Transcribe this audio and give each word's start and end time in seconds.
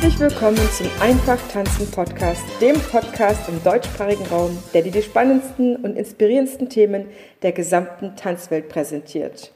Herzlich 0.00 0.32
willkommen 0.32 0.56
zum 0.72 0.86
Einfach 1.02 1.38
Tanzen 1.48 1.90
Podcast, 1.90 2.42
dem 2.58 2.80
Podcast 2.80 3.46
im 3.50 3.62
deutschsprachigen 3.62 4.24
Raum, 4.28 4.56
der 4.72 4.80
dir 4.80 4.92
die 4.92 5.02
spannendsten 5.02 5.76
und 5.76 5.94
inspirierendsten 5.94 6.70
Themen 6.70 7.08
der 7.42 7.52
gesamten 7.52 8.16
Tanzwelt 8.16 8.70
präsentiert. 8.70 9.52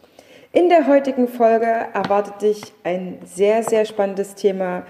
In 0.52 0.68
der 0.68 0.86
heutigen 0.86 1.28
Folge 1.28 1.64
erwartet 1.94 2.42
dich 2.42 2.60
ein 2.82 3.20
sehr, 3.24 3.62
sehr 3.62 3.86
spannendes 3.86 4.34
Thema, 4.34 4.84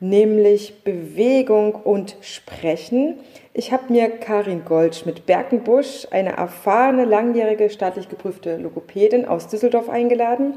nämlich 0.00 0.82
Bewegung 0.84 1.74
und 1.74 2.16
Sprechen. 2.22 3.18
Ich 3.52 3.72
habe 3.72 3.92
mir 3.92 4.08
Karin 4.08 4.64
Goldschmidt-Berkenbusch, 4.64 6.08
eine 6.12 6.32
erfahrene, 6.32 7.04
langjährige 7.04 7.68
staatlich 7.68 8.08
geprüfte 8.08 8.56
Logopädin 8.56 9.26
aus 9.26 9.48
Düsseldorf 9.48 9.90
eingeladen. 9.90 10.54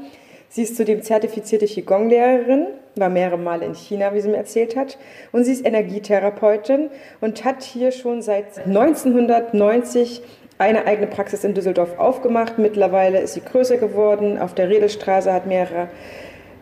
Sie 0.50 0.62
ist 0.62 0.76
zudem 0.76 1.02
zertifizierte 1.02 1.66
Qigong-Lehrerin, 1.66 2.68
war 2.96 3.10
mehrere 3.10 3.36
Male 3.36 3.66
in 3.66 3.74
China, 3.74 4.14
wie 4.14 4.20
sie 4.20 4.28
mir 4.28 4.38
erzählt 4.38 4.76
hat. 4.76 4.96
Und 5.30 5.44
sie 5.44 5.52
ist 5.52 5.66
Energietherapeutin 5.66 6.88
und 7.20 7.44
hat 7.44 7.62
hier 7.62 7.92
schon 7.92 8.22
seit 8.22 8.58
1990 8.66 10.22
eine 10.56 10.86
eigene 10.86 11.06
Praxis 11.06 11.44
in 11.44 11.54
Düsseldorf 11.54 11.98
aufgemacht. 11.98 12.58
Mittlerweile 12.58 13.20
ist 13.20 13.34
sie 13.34 13.42
größer 13.42 13.76
geworden. 13.76 14.38
Auf 14.38 14.54
der 14.54 14.68
Redelstraße 14.70 15.32
hat 15.32 15.46
mehrere 15.46 15.88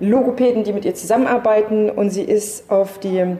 Logopäden, 0.00 0.64
die 0.64 0.72
mit 0.72 0.84
ihr 0.84 0.94
zusammenarbeiten. 0.94 1.88
Und 1.88 2.10
sie 2.10 2.24
ist 2.24 2.70
auf 2.70 2.98
die 2.98 3.36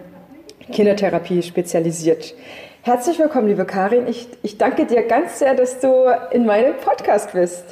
Kindertherapie 0.73 1.43
spezialisiert. 1.43 2.35
Herzlich 2.83 3.19
willkommen, 3.19 3.49
liebe 3.49 3.65
Karin. 3.65 4.07
Ich, 4.07 4.29
ich 4.43 4.59
danke 4.59 4.87
dir 4.87 5.03
ganz 5.03 5.41
sehr, 5.41 5.55
dass 5.55 5.81
du 5.81 6.07
in 6.31 6.47
meinem 6.47 6.77
Podcast 6.77 7.33
bist. 7.33 7.65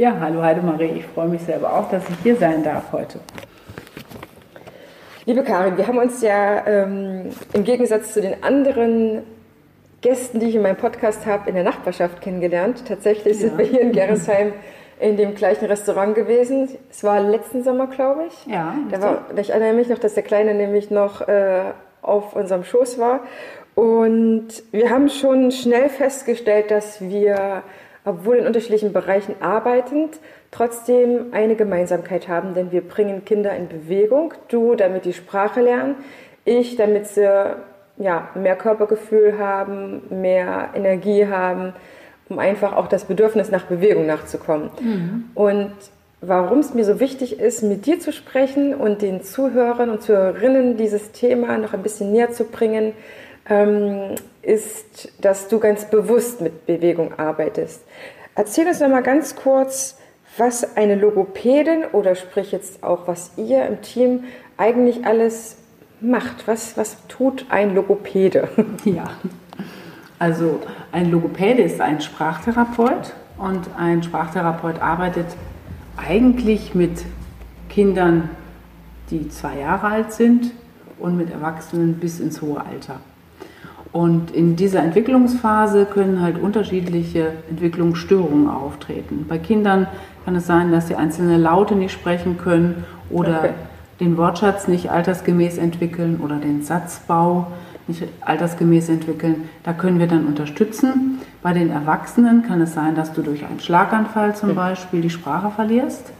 Ja, 0.00 0.16
hallo 0.18 0.40
Heidemarie, 0.40 0.92
ich 0.96 1.04
freue 1.04 1.28
mich 1.28 1.42
selber 1.42 1.74
auch, 1.74 1.90
dass 1.90 2.02
ich 2.08 2.16
hier 2.22 2.34
sein 2.34 2.64
darf 2.64 2.90
heute. 2.90 3.20
Liebe 5.26 5.42
Karin, 5.42 5.76
wir 5.76 5.86
haben 5.86 5.98
uns 5.98 6.22
ja 6.22 6.66
ähm, 6.66 7.28
im 7.52 7.64
Gegensatz 7.64 8.14
zu 8.14 8.22
den 8.22 8.42
anderen 8.42 9.24
Gästen, 10.00 10.40
die 10.40 10.46
ich 10.46 10.54
in 10.54 10.62
meinem 10.62 10.78
Podcast 10.78 11.26
habe, 11.26 11.50
in 11.50 11.54
der 11.54 11.64
Nachbarschaft 11.64 12.22
kennengelernt. 12.22 12.84
Tatsächlich 12.88 13.34
ja. 13.34 13.40
sind 13.40 13.58
wir 13.58 13.66
hier 13.66 13.82
in 13.82 13.92
Gerresheim 13.92 14.54
in 15.00 15.18
dem 15.18 15.34
gleichen 15.34 15.66
Restaurant 15.66 16.14
gewesen. 16.14 16.70
Es 16.90 17.04
war 17.04 17.20
letzten 17.20 17.62
Sommer, 17.62 17.86
glaube 17.86 18.22
ich. 18.28 18.50
Ja. 18.50 18.74
Da 18.90 19.02
war, 19.02 19.26
ich 19.36 19.50
erinnere 19.50 19.74
mich 19.74 19.90
noch, 19.90 19.98
dass 19.98 20.14
der 20.14 20.22
Kleine 20.22 20.54
nämlich 20.54 20.90
noch 20.90 21.28
äh, 21.28 21.72
auf 22.00 22.34
unserem 22.34 22.64
Schoß 22.64 22.98
war. 22.98 23.20
Und 23.74 24.48
wir 24.72 24.88
haben 24.88 25.10
schon 25.10 25.50
schnell 25.50 25.90
festgestellt, 25.90 26.70
dass 26.70 27.02
wir 27.02 27.64
obwohl 28.04 28.36
in 28.36 28.46
unterschiedlichen 28.46 28.92
Bereichen 28.92 29.34
arbeitend, 29.40 30.18
trotzdem 30.50 31.32
eine 31.32 31.54
Gemeinsamkeit 31.54 32.28
haben, 32.28 32.54
denn 32.54 32.72
wir 32.72 32.80
bringen 32.80 33.24
Kinder 33.24 33.54
in 33.54 33.68
Bewegung. 33.68 34.34
Du, 34.48 34.74
damit 34.74 35.04
die 35.04 35.12
Sprache 35.12 35.60
lernen, 35.60 35.96
ich, 36.44 36.76
damit 36.76 37.06
sie 37.06 37.54
ja, 37.98 38.30
mehr 38.34 38.56
Körpergefühl 38.56 39.38
haben, 39.38 40.02
mehr 40.10 40.70
Energie 40.74 41.26
haben, 41.26 41.74
um 42.28 42.38
einfach 42.38 42.74
auch 42.74 42.88
das 42.88 43.04
Bedürfnis 43.04 43.50
nach 43.50 43.64
Bewegung 43.64 44.06
nachzukommen. 44.06 44.70
Mhm. 44.80 45.24
Und 45.34 45.72
warum 46.22 46.60
es 46.60 46.72
mir 46.72 46.84
so 46.84 46.98
wichtig 47.00 47.38
ist, 47.38 47.62
mit 47.62 47.86
dir 47.86 48.00
zu 48.00 48.12
sprechen 48.12 48.74
und 48.74 49.02
den 49.02 49.22
Zuhörern 49.22 49.90
und 49.90 50.02
Zuhörerinnen 50.02 50.76
dieses 50.76 51.12
Thema 51.12 51.58
noch 51.58 51.74
ein 51.74 51.82
bisschen 51.82 52.12
näher 52.12 52.30
zu 52.30 52.44
bringen, 52.44 52.92
ähm, 53.48 54.14
ist, 54.42 55.12
dass 55.20 55.48
du 55.48 55.58
ganz 55.58 55.84
bewusst 55.84 56.40
mit 56.40 56.66
Bewegung 56.66 57.18
arbeitest. 57.18 57.82
Erzähl 58.34 58.66
uns 58.66 58.80
noch 58.80 58.88
mal 58.88 59.02
ganz 59.02 59.36
kurz, 59.36 59.98
was 60.36 60.76
eine 60.76 60.94
Logopädin 60.94 61.84
oder 61.92 62.14
sprich 62.14 62.52
jetzt 62.52 62.82
auch, 62.82 63.06
was 63.06 63.32
ihr 63.36 63.66
im 63.66 63.82
Team 63.82 64.24
eigentlich 64.56 65.04
alles 65.04 65.56
macht. 66.00 66.46
Was, 66.46 66.76
was 66.76 66.96
tut 67.08 67.46
ein 67.50 67.74
Logopäde? 67.74 68.48
Ja, 68.84 69.04
also 70.18 70.60
ein 70.92 71.10
Logopäde 71.10 71.62
ist 71.62 71.80
ein 71.80 72.00
Sprachtherapeut 72.00 73.14
und 73.38 73.68
ein 73.76 74.02
Sprachtherapeut 74.02 74.80
arbeitet 74.80 75.26
eigentlich 75.96 76.74
mit 76.74 77.04
Kindern, 77.68 78.30
die 79.10 79.28
zwei 79.28 79.58
Jahre 79.58 79.86
alt 79.86 80.12
sind 80.12 80.52
und 80.98 81.16
mit 81.16 81.30
Erwachsenen 81.30 81.94
bis 81.94 82.20
ins 82.20 82.40
hohe 82.42 82.60
Alter. 82.64 83.00
Und 83.92 84.30
in 84.30 84.54
dieser 84.54 84.82
Entwicklungsphase 84.82 85.84
können 85.84 86.22
halt 86.22 86.40
unterschiedliche 86.40 87.32
Entwicklungsstörungen 87.50 88.48
auftreten. 88.48 89.26
Bei 89.28 89.38
Kindern 89.38 89.88
kann 90.24 90.36
es 90.36 90.46
sein, 90.46 90.70
dass 90.70 90.86
sie 90.86 90.94
einzelne 90.94 91.38
Laute 91.38 91.74
nicht 91.74 91.92
sprechen 91.92 92.38
können 92.38 92.84
oder 93.10 93.38
okay. 93.38 93.50
den 93.98 94.16
Wortschatz 94.16 94.68
nicht 94.68 94.90
altersgemäß 94.90 95.58
entwickeln 95.58 96.20
oder 96.22 96.36
den 96.36 96.62
Satzbau 96.62 97.48
nicht 97.88 98.04
altersgemäß 98.20 98.88
entwickeln. 98.88 99.48
Da 99.64 99.72
können 99.72 99.98
wir 99.98 100.06
dann 100.06 100.26
unterstützen. 100.26 101.18
Bei 101.42 101.52
den 101.52 101.70
Erwachsenen 101.70 102.44
kann 102.44 102.60
es 102.60 102.74
sein, 102.74 102.94
dass 102.94 103.12
du 103.12 103.22
durch 103.22 103.44
einen 103.44 103.58
Schlaganfall 103.58 104.36
zum 104.36 104.54
Beispiel 104.54 105.00
die 105.00 105.10
Sprache 105.10 105.50
verlierst 105.50 106.12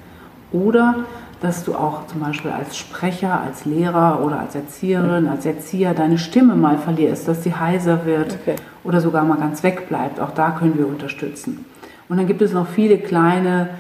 oder 0.53 1.05
dass 1.41 1.65
du 1.65 1.75
auch 1.75 2.07
zum 2.07 2.21
Beispiel 2.21 2.51
als 2.51 2.77
Sprecher, 2.77 3.41
als 3.41 3.65
Lehrer 3.65 4.21
oder 4.23 4.41
als 4.41 4.55
Erzieherin, 4.55 5.27
als 5.27 5.47
Erzieher 5.47 5.95
deine 5.95 6.19
Stimme 6.19 6.55
mal 6.55 6.79
verlierst, 6.79 7.27
dass 7.29 7.43
sie 7.43 7.55
heiser 7.55 8.05
wird 8.05 8.39
okay. 8.43 8.57
oder 8.85 9.01
sogar 9.01 9.25
mal 9.25 9.39
ganz 9.39 9.63
wegbleibt. 9.63 10.21
Auch 10.21 10.33
da 10.33 10.51
können 10.51 10.77
wir 10.77 10.87
unterstützen. 10.87 11.65
Und 12.09 12.19
dann 12.19 12.27
gibt 12.27 12.43
es 12.43 12.53
noch 12.53 12.67
viele 12.67 12.99
kleine 12.99 13.71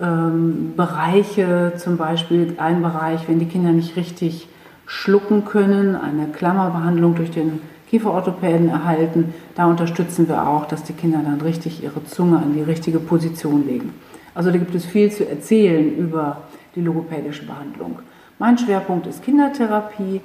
ähm, 0.00 0.72
Bereiche, 0.76 1.74
zum 1.76 1.98
Beispiel 1.98 2.54
ein 2.58 2.80
Bereich, 2.80 3.28
wenn 3.28 3.38
die 3.38 3.46
Kinder 3.46 3.72
nicht 3.72 3.96
richtig 3.96 4.48
schlucken 4.86 5.44
können, 5.44 5.96
eine 5.96 6.28
Klammerbehandlung 6.28 7.14
durch 7.14 7.30
den 7.30 7.60
Kieferorthopäden 7.90 8.70
erhalten. 8.70 9.34
Da 9.54 9.66
unterstützen 9.66 10.28
wir 10.28 10.48
auch, 10.48 10.66
dass 10.66 10.82
die 10.82 10.94
Kinder 10.94 11.20
dann 11.22 11.42
richtig 11.42 11.82
ihre 11.82 12.04
Zunge 12.04 12.38
an 12.38 12.54
die 12.54 12.62
richtige 12.62 12.98
Position 12.98 13.66
legen. 13.66 13.92
Also 14.34 14.50
da 14.50 14.56
gibt 14.56 14.74
es 14.74 14.86
viel 14.86 15.12
zu 15.12 15.28
erzählen 15.28 15.94
über 15.94 16.44
die 16.74 16.80
logopädische 16.80 17.46
Behandlung. 17.46 17.98
Mein 18.38 18.58
Schwerpunkt 18.58 19.06
ist 19.06 19.22
Kindertherapie 19.22 20.20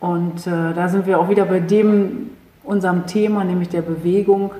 und 0.00 0.46
äh, 0.46 0.74
da 0.74 0.88
sind 0.88 1.06
wir 1.06 1.18
auch 1.20 1.28
wieder 1.28 1.44
bei 1.44 1.60
dem 1.60 2.30
unserem 2.64 3.06
Thema, 3.06 3.44
nämlich 3.44 3.68
der 3.68 3.82
Bewegung, 3.82 4.52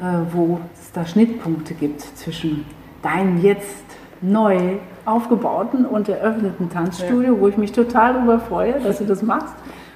äh, 0.00 0.04
wo 0.32 0.60
es 0.74 0.92
da 0.92 1.06
Schnittpunkte 1.06 1.74
gibt 1.74 2.00
zwischen 2.00 2.64
deinem 3.02 3.42
jetzt 3.42 3.84
neu 4.20 4.76
aufgebauten 5.04 5.86
und 5.86 6.08
eröffneten 6.08 6.70
Tanzstudio, 6.70 7.34
ja. 7.34 7.40
wo 7.40 7.48
ich 7.48 7.56
mich 7.56 7.72
total 7.72 8.14
darüber 8.14 8.40
freue, 8.40 8.80
dass 8.80 8.98
du 8.98 9.04
das 9.04 9.22
machst, 9.22 9.54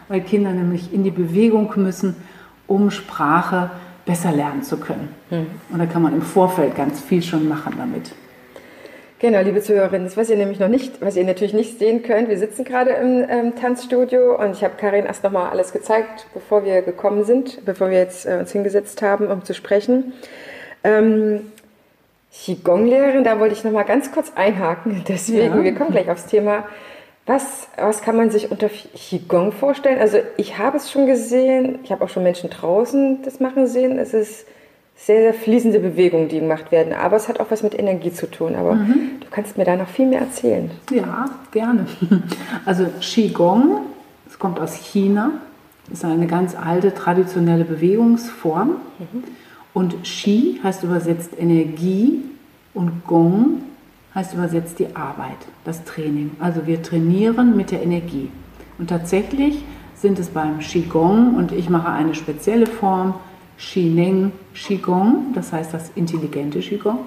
weil 0.08 0.20
Kinder 0.20 0.52
nämlich 0.52 0.92
in 0.92 1.04
die 1.04 1.10
Bewegung 1.10 1.72
müssen, 1.76 2.16
um 2.66 2.90
Sprache 2.90 3.70
besser 4.06 4.32
lernen 4.32 4.62
zu 4.62 4.78
können. 4.78 5.08
Mhm. 5.30 5.46
Und 5.70 5.78
da 5.78 5.86
kann 5.86 6.02
man 6.02 6.14
im 6.14 6.22
Vorfeld 6.22 6.74
ganz 6.74 7.00
viel 7.00 7.22
schon 7.22 7.48
machen 7.48 7.74
damit. 7.76 8.12
Genau, 9.22 9.40
liebe 9.40 9.62
Zuhörerinnen, 9.62 10.04
das 10.04 10.16
was 10.16 10.30
ihr 10.30 10.36
nämlich 10.36 10.58
noch 10.58 10.66
nicht, 10.66 11.00
was 11.00 11.14
ihr 11.14 11.22
natürlich 11.22 11.54
nicht 11.54 11.78
sehen 11.78 12.02
könnt, 12.02 12.28
wir 12.28 12.38
sitzen 12.38 12.64
gerade 12.64 12.90
im 12.90 13.24
ähm, 13.30 13.54
Tanzstudio 13.54 14.36
und 14.36 14.50
ich 14.50 14.64
habe 14.64 14.74
Karin 14.76 15.06
erst 15.06 15.22
nochmal 15.22 15.48
alles 15.50 15.72
gezeigt, 15.72 16.26
bevor 16.34 16.64
wir 16.64 16.82
gekommen 16.82 17.22
sind, 17.22 17.64
bevor 17.64 17.90
wir 17.90 17.98
jetzt 17.98 18.26
äh, 18.26 18.38
uns 18.40 18.50
hingesetzt 18.50 19.00
haben, 19.00 19.28
um 19.28 19.44
zu 19.44 19.54
sprechen. 19.54 20.12
Ähm, 20.82 21.52
Qigong-Lehrerin, 22.32 23.22
da 23.22 23.38
wollte 23.38 23.54
ich 23.54 23.62
nochmal 23.62 23.84
ganz 23.84 24.10
kurz 24.10 24.32
einhaken, 24.34 25.04
deswegen, 25.08 25.58
ja. 25.58 25.62
wir 25.62 25.74
kommen 25.76 25.92
gleich 25.92 26.10
aufs 26.10 26.26
Thema. 26.26 26.64
Was, 27.24 27.68
was 27.76 28.02
kann 28.02 28.16
man 28.16 28.30
sich 28.30 28.50
unter 28.50 28.68
Qigong 28.68 29.52
vorstellen? 29.52 30.00
Also 30.00 30.18
ich 30.36 30.58
habe 30.58 30.78
es 30.78 30.90
schon 30.90 31.06
gesehen, 31.06 31.78
ich 31.84 31.92
habe 31.92 32.04
auch 32.04 32.08
schon 32.08 32.24
Menschen 32.24 32.50
draußen 32.50 33.22
das 33.22 33.38
machen 33.38 33.68
sehen. 33.68 34.00
Es 34.00 34.14
ist 34.14 34.46
sehr, 35.04 35.20
sehr 35.20 35.34
fließende 35.34 35.80
Bewegungen, 35.80 36.28
die 36.28 36.38
gemacht 36.38 36.70
werden. 36.70 36.92
Aber 36.92 37.16
es 37.16 37.28
hat 37.28 37.40
auch 37.40 37.50
was 37.50 37.62
mit 37.62 37.76
Energie 37.76 38.12
zu 38.12 38.30
tun. 38.30 38.54
Aber 38.54 38.74
mhm. 38.74 39.20
du 39.20 39.26
kannst 39.30 39.58
mir 39.58 39.64
da 39.64 39.76
noch 39.76 39.88
viel 39.88 40.06
mehr 40.06 40.20
erzählen. 40.20 40.70
Ja, 40.90 41.26
gerne. 41.50 41.86
Also 42.64 42.86
Qigong, 43.00 43.80
es 44.28 44.38
kommt 44.38 44.60
aus 44.60 44.74
China, 44.76 45.32
ist 45.92 46.04
eine 46.04 46.28
ganz 46.28 46.54
alte 46.54 46.94
traditionelle 46.94 47.64
Bewegungsform. 47.64 48.76
Mhm. 48.98 49.24
Und 49.74 50.04
Qi 50.04 50.60
heißt 50.62 50.84
übersetzt 50.84 51.32
Energie 51.38 52.22
und 52.74 53.04
Gong 53.06 53.62
heißt 54.14 54.34
übersetzt 54.34 54.78
die 54.78 54.94
Arbeit, 54.94 55.38
das 55.64 55.82
Training. 55.84 56.32
Also 56.38 56.66
wir 56.66 56.82
trainieren 56.82 57.56
mit 57.56 57.70
der 57.70 57.82
Energie. 57.82 58.30
Und 58.78 58.90
tatsächlich 58.90 59.64
sind 59.94 60.18
es 60.18 60.28
beim 60.28 60.58
Qigong, 60.58 61.34
und 61.34 61.52
ich 61.52 61.70
mache 61.70 61.88
eine 61.88 62.14
spezielle 62.14 62.66
Form, 62.66 63.14
Shineng 63.62 64.32
Qigong, 64.54 65.32
das 65.34 65.52
heißt 65.52 65.72
das 65.72 65.92
intelligente 65.94 66.58
Qigong. 66.58 66.98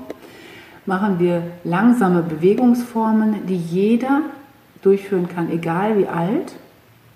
machen 0.86 1.20
wir 1.20 1.44
langsame 1.64 2.22
Bewegungsformen, 2.22 3.46
die 3.48 3.58
jeder 3.58 4.22
durchführen 4.82 5.28
kann, 5.28 5.52
egal 5.52 5.98
wie 5.98 6.08
alt. 6.08 6.54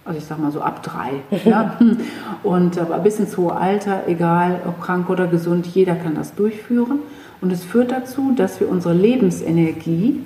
Also 0.04 0.20
ich 0.20 0.26
sage 0.26 0.42
mal 0.42 0.52
so 0.52 0.62
ab 0.62 0.84
drei. 0.84 1.12
ja. 1.46 1.78
Und 2.44 2.78
aber 2.78 2.98
bis 3.00 3.20
ins 3.20 3.38
hohe 3.38 3.56
Alter, 3.56 4.08
egal 4.08 4.62
ob 4.68 4.82
krank 4.82 5.10
oder 5.10 5.28
gesund, 5.28 5.68
jeder 5.68 5.96
kann 5.96 6.16
das 6.16 6.36
durchführen. 6.36 7.00
Und 7.42 7.52
es 7.54 7.64
führt 7.64 7.92
dazu, 7.92 8.34
dass 8.36 8.60
wir 8.60 8.68
unsere 8.68 8.94
Lebensenergie 8.94 10.20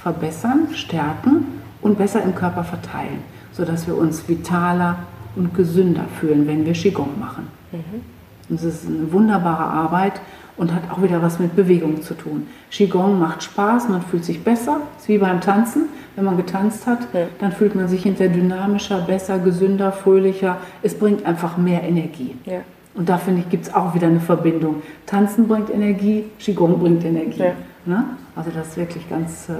verbessern, 0.00 0.68
stärken 0.72 1.46
und 1.80 1.98
besser 1.98 2.22
im 2.22 2.34
Körper 2.34 2.62
verteilen, 2.62 3.20
sodass 3.52 3.86
wir 3.86 3.96
uns 3.96 4.28
vitaler 4.28 4.98
und 5.34 5.54
gesünder 5.54 6.04
fühlen, 6.20 6.46
wenn 6.46 6.64
wir 6.64 6.74
Qigong 6.74 7.18
machen. 7.18 7.48
Mhm. 7.72 8.15
Und 8.48 8.56
es 8.56 8.64
ist 8.64 8.86
eine 8.86 9.10
wunderbare 9.12 9.64
Arbeit 9.64 10.20
und 10.56 10.72
hat 10.72 10.90
auch 10.90 11.02
wieder 11.02 11.20
was 11.22 11.38
mit 11.38 11.54
Bewegung 11.54 12.02
zu 12.02 12.14
tun. 12.14 12.46
Qigong 12.70 13.18
macht 13.18 13.42
Spaß, 13.42 13.88
man 13.88 14.02
fühlt 14.02 14.24
sich 14.24 14.42
besser, 14.42 14.80
ist 14.98 15.08
wie 15.08 15.18
beim 15.18 15.40
Tanzen. 15.40 15.88
Wenn 16.14 16.24
man 16.24 16.38
getanzt 16.38 16.86
hat, 16.86 17.00
ja. 17.12 17.26
dann 17.40 17.52
fühlt 17.52 17.74
man 17.74 17.88
sich 17.88 18.04
hinterher 18.04 18.32
dynamischer, 18.32 19.00
besser, 19.00 19.38
gesünder, 19.38 19.92
fröhlicher. 19.92 20.56
Es 20.82 20.98
bringt 20.98 21.26
einfach 21.26 21.58
mehr 21.58 21.82
Energie. 21.82 22.34
Ja. 22.46 22.60
Und 22.94 23.10
da 23.10 23.18
finde 23.18 23.42
ich, 23.42 23.50
gibt 23.50 23.66
es 23.66 23.74
auch 23.74 23.94
wieder 23.94 24.06
eine 24.06 24.20
Verbindung. 24.20 24.82
Tanzen 25.04 25.46
bringt 25.46 25.68
Energie, 25.68 26.24
Qigong 26.38 26.78
bringt 26.78 27.04
Energie. 27.04 27.40
Ja. 27.40 27.52
Ne? 27.84 28.04
Also 28.34 28.50
das 28.50 28.68
ist 28.68 28.76
wirklich 28.78 29.06
ganz, 29.10 29.50
äh, 29.50 29.54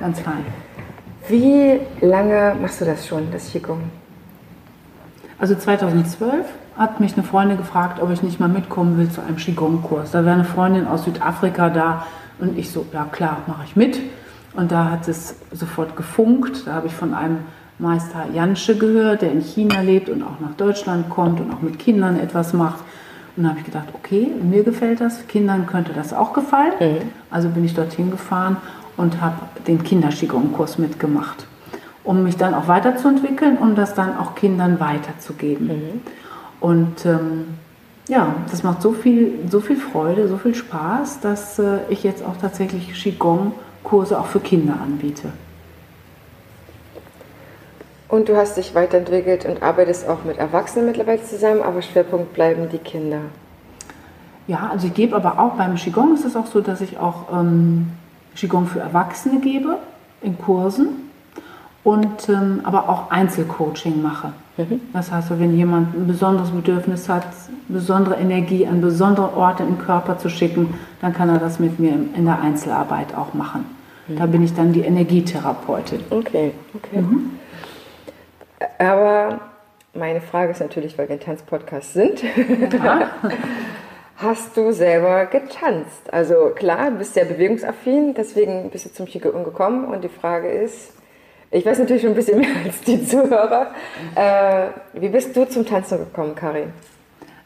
ganz 0.00 0.18
fein. 0.18 0.44
Wie 1.28 1.78
lange 2.00 2.56
machst 2.60 2.80
du 2.80 2.84
das 2.84 3.06
schon, 3.06 3.30
das 3.30 3.52
Qigong? 3.52 3.82
Also 5.38 5.54
2012 5.54 6.44
hat 6.76 7.00
mich 7.00 7.14
eine 7.14 7.22
Freundin 7.22 7.58
gefragt, 7.58 8.00
ob 8.00 8.10
ich 8.10 8.22
nicht 8.22 8.40
mal 8.40 8.48
mitkommen 8.48 8.98
will 8.98 9.10
zu 9.10 9.20
einem 9.20 9.36
Qigong-Kurs. 9.36 10.10
Da 10.12 10.24
wäre 10.24 10.34
eine 10.34 10.44
Freundin 10.44 10.86
aus 10.86 11.04
Südafrika 11.04 11.70
da 11.70 12.06
und 12.38 12.58
ich 12.58 12.70
so, 12.70 12.86
ja 12.92 13.04
klar, 13.04 13.38
mache 13.46 13.64
ich 13.64 13.76
mit. 13.76 14.00
Und 14.54 14.72
da 14.72 14.90
hat 14.90 15.08
es 15.08 15.36
sofort 15.52 15.96
gefunkt. 15.96 16.66
Da 16.66 16.74
habe 16.74 16.86
ich 16.86 16.94
von 16.94 17.14
einem 17.14 17.38
Meister 17.78 18.26
Jansche 18.32 18.76
gehört, 18.76 19.22
der 19.22 19.32
in 19.32 19.40
China 19.40 19.80
lebt 19.80 20.08
und 20.08 20.22
auch 20.22 20.40
nach 20.40 20.54
Deutschland 20.56 21.08
kommt 21.08 21.40
und 21.40 21.52
auch 21.52 21.62
mit 21.62 21.78
Kindern 21.78 22.18
etwas 22.18 22.52
macht. 22.52 22.80
Und 23.36 23.44
da 23.44 23.50
habe 23.50 23.60
ich 23.60 23.64
gedacht, 23.64 23.88
okay, 23.94 24.28
mir 24.42 24.62
gefällt 24.62 25.00
das, 25.00 25.26
Kindern 25.26 25.66
könnte 25.66 25.92
das 25.92 26.12
auch 26.12 26.32
gefallen. 26.32 26.72
Mhm. 26.78 27.10
Also 27.30 27.48
bin 27.48 27.64
ich 27.64 27.74
dorthin 27.74 28.10
gefahren 28.10 28.58
und 28.96 29.20
habe 29.20 29.36
den 29.66 29.82
Kinderqigong-Kurs 29.82 30.78
mitgemacht, 30.78 31.46
um 32.04 32.22
mich 32.22 32.36
dann 32.36 32.52
auch 32.54 32.68
weiterzuentwickeln, 32.68 33.56
um 33.56 33.74
das 33.74 33.94
dann 33.94 34.18
auch 34.18 34.34
Kindern 34.34 34.80
weiterzugeben. 34.80 35.66
Mhm. 35.68 36.00
Und 36.62 37.04
ähm, 37.06 37.58
ja, 38.08 38.36
das 38.50 38.62
macht 38.62 38.82
so 38.82 38.92
viel, 38.92 39.40
so 39.50 39.60
viel 39.60 39.76
Freude, 39.76 40.28
so 40.28 40.38
viel 40.38 40.54
Spaß, 40.54 41.20
dass 41.20 41.58
äh, 41.58 41.80
ich 41.88 42.04
jetzt 42.04 42.24
auch 42.24 42.36
tatsächlich 42.40 42.92
Qigong-Kurse 42.94 44.18
auch 44.18 44.26
für 44.26 44.38
Kinder 44.38 44.74
anbiete. 44.80 45.32
Und 48.08 48.28
du 48.28 48.36
hast 48.36 48.56
dich 48.58 48.76
weiterentwickelt 48.76 49.44
und 49.44 49.62
arbeitest 49.62 50.06
auch 50.08 50.22
mit 50.24 50.38
Erwachsenen 50.38 50.86
mittlerweile 50.86 51.24
zusammen, 51.24 51.62
aber 51.62 51.82
Schwerpunkt 51.82 52.32
bleiben 52.32 52.68
die 52.70 52.78
Kinder. 52.78 53.22
Ja, 54.46 54.68
also 54.70 54.86
ich 54.86 54.94
gebe 54.94 55.16
aber 55.16 55.40
auch 55.40 55.56
beim 55.56 55.74
Qigong 55.74 56.14
ist 56.14 56.24
es 56.24 56.36
auch 56.36 56.46
so, 56.46 56.60
dass 56.60 56.80
ich 56.80 56.98
auch 56.98 57.32
ähm, 57.32 57.88
Qigong 58.36 58.66
für 58.66 58.80
Erwachsene 58.80 59.40
gebe 59.40 59.78
in 60.20 60.38
Kursen 60.38 61.10
und 61.84 62.28
ähm, 62.28 62.60
aber 62.64 62.88
auch 62.88 63.10
Einzelcoaching 63.10 64.02
mache. 64.02 64.32
Mhm. 64.56 64.80
Das 64.92 65.10
heißt, 65.10 65.30
wenn 65.38 65.56
jemand 65.56 65.94
ein 65.94 66.06
besonderes 66.06 66.50
Bedürfnis 66.50 67.08
hat, 67.08 67.26
besondere 67.68 68.16
Energie 68.16 68.66
an 68.66 68.80
besondere 68.80 69.36
Orte 69.36 69.62
im 69.62 69.78
Körper 69.78 70.18
zu 70.18 70.28
schicken, 70.28 70.74
dann 71.00 71.12
kann 71.12 71.28
er 71.28 71.38
das 71.38 71.58
mit 71.58 71.78
mir 71.80 71.92
in 71.92 72.24
der 72.24 72.40
Einzelarbeit 72.40 73.16
auch 73.16 73.34
machen. 73.34 73.64
Mhm. 74.06 74.16
Da 74.16 74.26
bin 74.26 74.42
ich 74.42 74.54
dann 74.54 74.72
die 74.72 74.82
Energietherapeutin. 74.82 76.00
Okay, 76.10 76.52
okay. 76.74 77.00
Mhm. 77.00 77.38
Aber 78.78 79.40
meine 79.94 80.20
Frage 80.20 80.52
ist 80.52 80.60
natürlich, 80.60 80.96
weil 80.98 81.08
wir 81.08 81.16
ein 81.16 81.20
Tanzpodcast 81.20 81.92
sind. 81.94 82.22
Ja. 82.72 83.10
Hast 84.16 84.56
du 84.56 84.72
selber 84.72 85.26
getanzt? 85.26 86.12
Also 86.12 86.52
klar, 86.54 86.90
du 86.92 86.98
bist 86.98 87.14
sehr 87.14 87.24
bewegungsaffin, 87.24 88.14
deswegen 88.14 88.70
bist 88.70 88.86
du 88.86 88.92
zum 88.92 89.06
Qigong 89.06 89.42
gekommen 89.42 89.86
und 89.86 90.04
die 90.04 90.08
Frage 90.08 90.48
ist, 90.48 90.92
ich 91.52 91.66
weiß 91.66 91.78
natürlich 91.78 92.02
schon 92.02 92.12
ein 92.12 92.16
bisschen 92.16 92.38
mehr 92.40 92.48
als 92.64 92.80
die 92.80 93.04
Zuhörer. 93.04 93.68
Äh, 94.14 94.68
wie 94.94 95.08
bist 95.08 95.36
du 95.36 95.48
zum 95.48 95.66
Tanzen 95.66 95.98
gekommen, 95.98 96.34
Karin? 96.34 96.70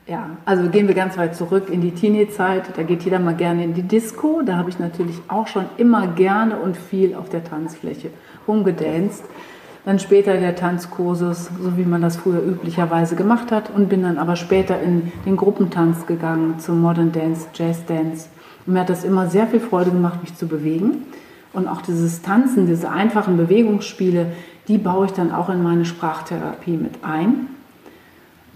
Ja, 0.06 0.30
also 0.44 0.70
gehen 0.70 0.86
wir 0.86 0.94
ganz 0.94 1.18
weit 1.18 1.34
zurück 1.34 1.68
in 1.68 1.80
die 1.80 1.90
Teenie-Zeit. 1.90 2.76
Da 2.76 2.84
geht 2.84 3.02
jeder 3.02 3.18
mal 3.18 3.34
gerne 3.34 3.64
in 3.64 3.74
die 3.74 3.82
Disco. 3.82 4.42
Da 4.42 4.56
habe 4.56 4.70
ich 4.70 4.78
natürlich 4.78 5.16
auch 5.26 5.48
schon 5.48 5.64
immer 5.78 6.06
gerne 6.06 6.60
und 6.60 6.76
viel 6.76 7.16
auf 7.16 7.28
der 7.28 7.42
Tanzfläche 7.42 8.10
rumgedanzt. 8.46 9.24
Dann 9.84 9.98
später 9.98 10.36
der 10.36 10.54
Tanzkursus, 10.54 11.50
so 11.60 11.76
wie 11.76 11.84
man 11.84 12.02
das 12.02 12.16
früher 12.16 12.40
üblicherweise 12.40 13.16
gemacht 13.16 13.50
hat. 13.50 13.70
Und 13.70 13.88
bin 13.88 14.04
dann 14.04 14.18
aber 14.18 14.36
später 14.36 14.80
in 14.80 15.10
den 15.24 15.36
Gruppentanz 15.36 16.06
gegangen, 16.06 16.60
zum 16.60 16.80
Modern 16.80 17.10
Dance, 17.10 17.48
Jazz 17.54 17.84
Dance. 17.86 18.28
Und 18.64 18.74
mir 18.74 18.80
hat 18.80 18.90
das 18.90 19.02
immer 19.02 19.28
sehr 19.28 19.48
viel 19.48 19.60
Freude 19.60 19.90
gemacht, 19.90 20.20
mich 20.22 20.36
zu 20.36 20.46
bewegen. 20.46 21.04
Und 21.56 21.68
auch 21.68 21.80
dieses 21.80 22.20
Tanzen, 22.20 22.66
diese 22.66 22.90
einfachen 22.90 23.38
Bewegungsspiele, 23.38 24.26
die 24.68 24.76
baue 24.76 25.06
ich 25.06 25.12
dann 25.12 25.32
auch 25.32 25.48
in 25.48 25.62
meine 25.62 25.86
Sprachtherapie 25.86 26.76
mit 26.76 27.02
ein. 27.02 27.48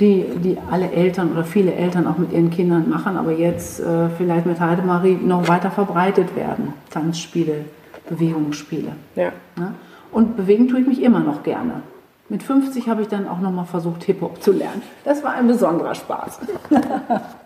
Die, 0.00 0.26
die 0.44 0.58
alle 0.70 0.90
Eltern 0.92 1.32
oder 1.32 1.44
viele 1.44 1.72
Eltern 1.72 2.06
auch 2.06 2.18
mit 2.18 2.30
ihren 2.32 2.50
Kindern 2.50 2.90
machen, 2.90 3.16
aber 3.16 3.32
jetzt 3.32 3.80
äh, 3.80 4.10
vielleicht 4.10 4.44
mit 4.44 4.60
Heidemarie 4.60 5.14
noch 5.14 5.48
weiter 5.48 5.70
verbreitet 5.70 6.36
werden. 6.36 6.74
Tanzspiele, 6.90 7.64
Bewegungsspiele. 8.08 8.92
Ja. 9.16 9.32
ja. 9.58 9.72
Und 10.12 10.36
bewegen 10.36 10.68
tue 10.68 10.80
ich 10.80 10.86
mich 10.86 11.02
immer 11.02 11.20
noch 11.20 11.42
gerne. 11.42 11.82
Mit 12.28 12.42
50 12.42 12.86
habe 12.88 13.00
ich 13.00 13.08
dann 13.08 13.26
auch 13.26 13.40
noch 13.40 13.50
mal 13.50 13.64
versucht, 13.64 14.04
Hip-Hop 14.04 14.42
zu 14.42 14.52
lernen. 14.52 14.82
Das 15.04 15.24
war 15.24 15.32
ein 15.32 15.46
besonderer 15.46 15.94
Spaß. 15.94 16.38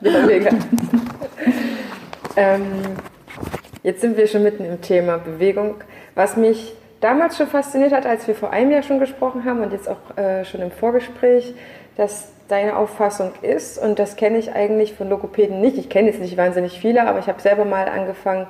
ja, 0.01 0.27
mega. 0.27 0.51
ähm, 2.37 2.63
Jetzt 3.85 4.01
sind 4.01 4.17
wir 4.17 4.27
schon 4.29 4.43
mitten 4.43 4.65
im 4.65 4.81
Thema 4.81 5.19
Bewegung, 5.19 5.75
was 6.15 6.39
mich 6.39 6.75
damals 7.01 7.37
schon 7.37 7.49
fasziniert 7.49 7.93
hat, 7.93 8.07
als 8.07 8.27
wir 8.27 8.35
vor 8.35 8.51
einem 8.51 8.71
Jahr 8.71 8.83
schon 8.83 8.99
gesprochen 8.99 9.45
haben 9.45 9.61
und 9.61 9.75
jetzt 9.75 9.91
auch 9.91 10.17
äh, 10.17 10.47
schon 10.47 10.63
im 10.63 10.71
Vorgespräch, 10.71 11.55
dass 11.99 12.33
deine 12.49 12.79
Auffassung 12.79 13.33
ist, 13.43 13.77
und 13.77 13.99
das 13.99 14.17
kenne 14.17 14.39
ich 14.39 14.53
eigentlich 14.53 14.95
von 14.95 15.11
Logopäden 15.11 15.61
nicht. 15.61 15.77
Ich 15.77 15.91
kenne 15.91 16.09
jetzt 16.09 16.19
nicht 16.19 16.39
wahnsinnig 16.39 16.81
viele, 16.81 17.07
aber 17.07 17.19
ich 17.19 17.27
habe 17.27 17.43
selber 17.43 17.67
mal 17.67 17.87
angefangen, 17.87 18.47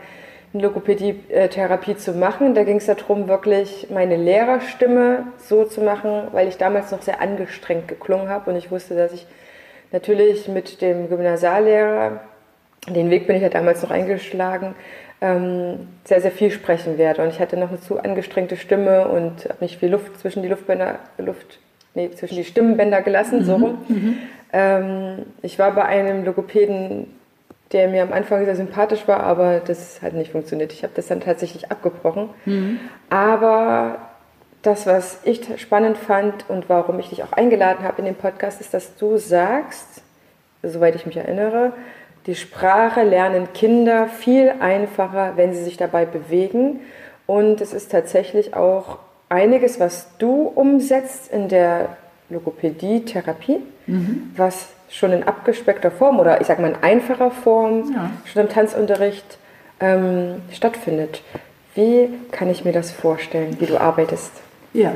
eine 0.52 0.62
Logopädie-Therapie 0.62 1.96
zu 1.96 2.12
machen. 2.12 2.54
Da 2.54 2.62
ging 2.62 2.76
es 2.76 2.86
darum, 2.86 3.26
wirklich 3.26 3.88
meine 3.90 4.16
Lehrerstimme 4.16 5.26
so 5.38 5.64
zu 5.64 5.80
machen, 5.80 6.28
weil 6.30 6.46
ich 6.46 6.58
damals 6.58 6.92
noch 6.92 7.02
sehr 7.02 7.20
angestrengt 7.20 7.88
geklungen 7.88 8.28
habe 8.28 8.52
und 8.52 8.56
ich 8.56 8.70
wusste, 8.70 8.94
dass 8.94 9.12
ich 9.12 9.26
natürlich 9.90 10.46
mit 10.46 10.80
dem 10.80 11.08
Gymnasiallehrer, 11.08 12.20
den 12.88 13.10
Weg 13.10 13.26
bin 13.26 13.34
ich 13.34 13.42
ja 13.42 13.48
damals 13.48 13.82
noch 13.82 13.90
eingeschlagen, 13.90 14.76
ähm, 15.20 15.88
sehr, 16.04 16.20
sehr 16.20 16.30
viel 16.30 16.50
sprechen 16.50 16.98
werde. 16.98 17.22
Und 17.22 17.28
ich 17.28 17.40
hatte 17.40 17.56
noch 17.56 17.70
eine 17.70 17.80
zu 17.80 17.98
angestrengte 17.98 18.56
Stimme 18.56 19.08
und 19.08 19.44
habe 19.44 19.58
nicht 19.60 19.78
viel 19.78 19.90
Luft 19.90 20.18
zwischen 20.20 20.42
die 20.42 20.48
Luftbänder, 20.48 20.98
Luft, 21.18 21.58
nee, 21.94 22.10
zwischen 22.10 22.36
die 22.36 22.44
Stimmbänder 22.44 23.02
gelassen, 23.02 23.40
mhm. 23.40 23.44
so 23.44 23.54
rum. 23.54 23.78
Mhm. 23.88 24.18
Ähm, 24.52 25.18
ich 25.42 25.58
war 25.58 25.72
bei 25.72 25.84
einem 25.84 26.24
Logopäden, 26.24 27.06
der 27.72 27.88
mir 27.88 28.02
am 28.02 28.12
Anfang 28.12 28.44
sehr 28.44 28.56
sympathisch 28.56 29.08
war, 29.08 29.20
aber 29.20 29.60
das 29.60 30.00
hat 30.02 30.12
nicht 30.12 30.32
funktioniert. 30.32 30.72
Ich 30.72 30.82
habe 30.82 30.92
das 30.94 31.08
dann 31.08 31.20
tatsächlich 31.20 31.70
abgebrochen. 31.70 32.30
Mhm. 32.44 32.78
Aber 33.10 33.98
das, 34.62 34.86
was 34.86 35.20
ich 35.24 35.40
spannend 35.60 35.98
fand 35.98 36.48
und 36.48 36.68
warum 36.68 36.98
ich 36.98 37.08
dich 37.08 37.22
auch 37.22 37.32
eingeladen 37.32 37.84
habe 37.84 37.98
in 37.98 38.04
den 38.04 38.14
Podcast, 38.14 38.60
ist, 38.60 38.72
dass 38.74 38.96
du 38.96 39.18
sagst, 39.18 40.02
soweit 40.62 40.94
ich 40.94 41.04
mich 41.04 41.16
erinnere, 41.16 41.72
die 42.26 42.34
Sprache 42.34 43.02
lernen 43.02 43.52
Kinder 43.52 44.08
viel 44.08 44.54
einfacher, 44.60 45.32
wenn 45.36 45.52
sie 45.52 45.62
sich 45.62 45.76
dabei 45.76 46.06
bewegen. 46.06 46.80
Und 47.26 47.60
es 47.60 47.72
ist 47.72 47.90
tatsächlich 47.90 48.54
auch 48.54 48.98
einiges, 49.28 49.80
was 49.80 50.08
du 50.18 50.42
umsetzt 50.54 51.30
in 51.30 51.48
der 51.48 51.96
Logopädie-Therapie, 52.30 53.60
mhm. 53.86 54.32
was 54.36 54.68
schon 54.90 55.12
in 55.12 55.24
abgespeckter 55.24 55.90
Form 55.90 56.20
oder 56.20 56.40
ich 56.40 56.46
sage 56.46 56.62
mal 56.62 56.68
in 56.68 56.82
einfacher 56.82 57.30
Form 57.30 57.92
ja. 57.92 58.10
schon 58.24 58.42
im 58.42 58.48
Tanzunterricht 58.48 59.38
ähm, 59.80 60.42
stattfindet. 60.52 61.22
Wie 61.74 62.08
kann 62.30 62.48
ich 62.48 62.64
mir 62.64 62.72
das 62.72 62.92
vorstellen, 62.92 63.56
wie 63.58 63.66
du 63.66 63.78
arbeitest? 63.78 64.30
Ja, 64.72 64.92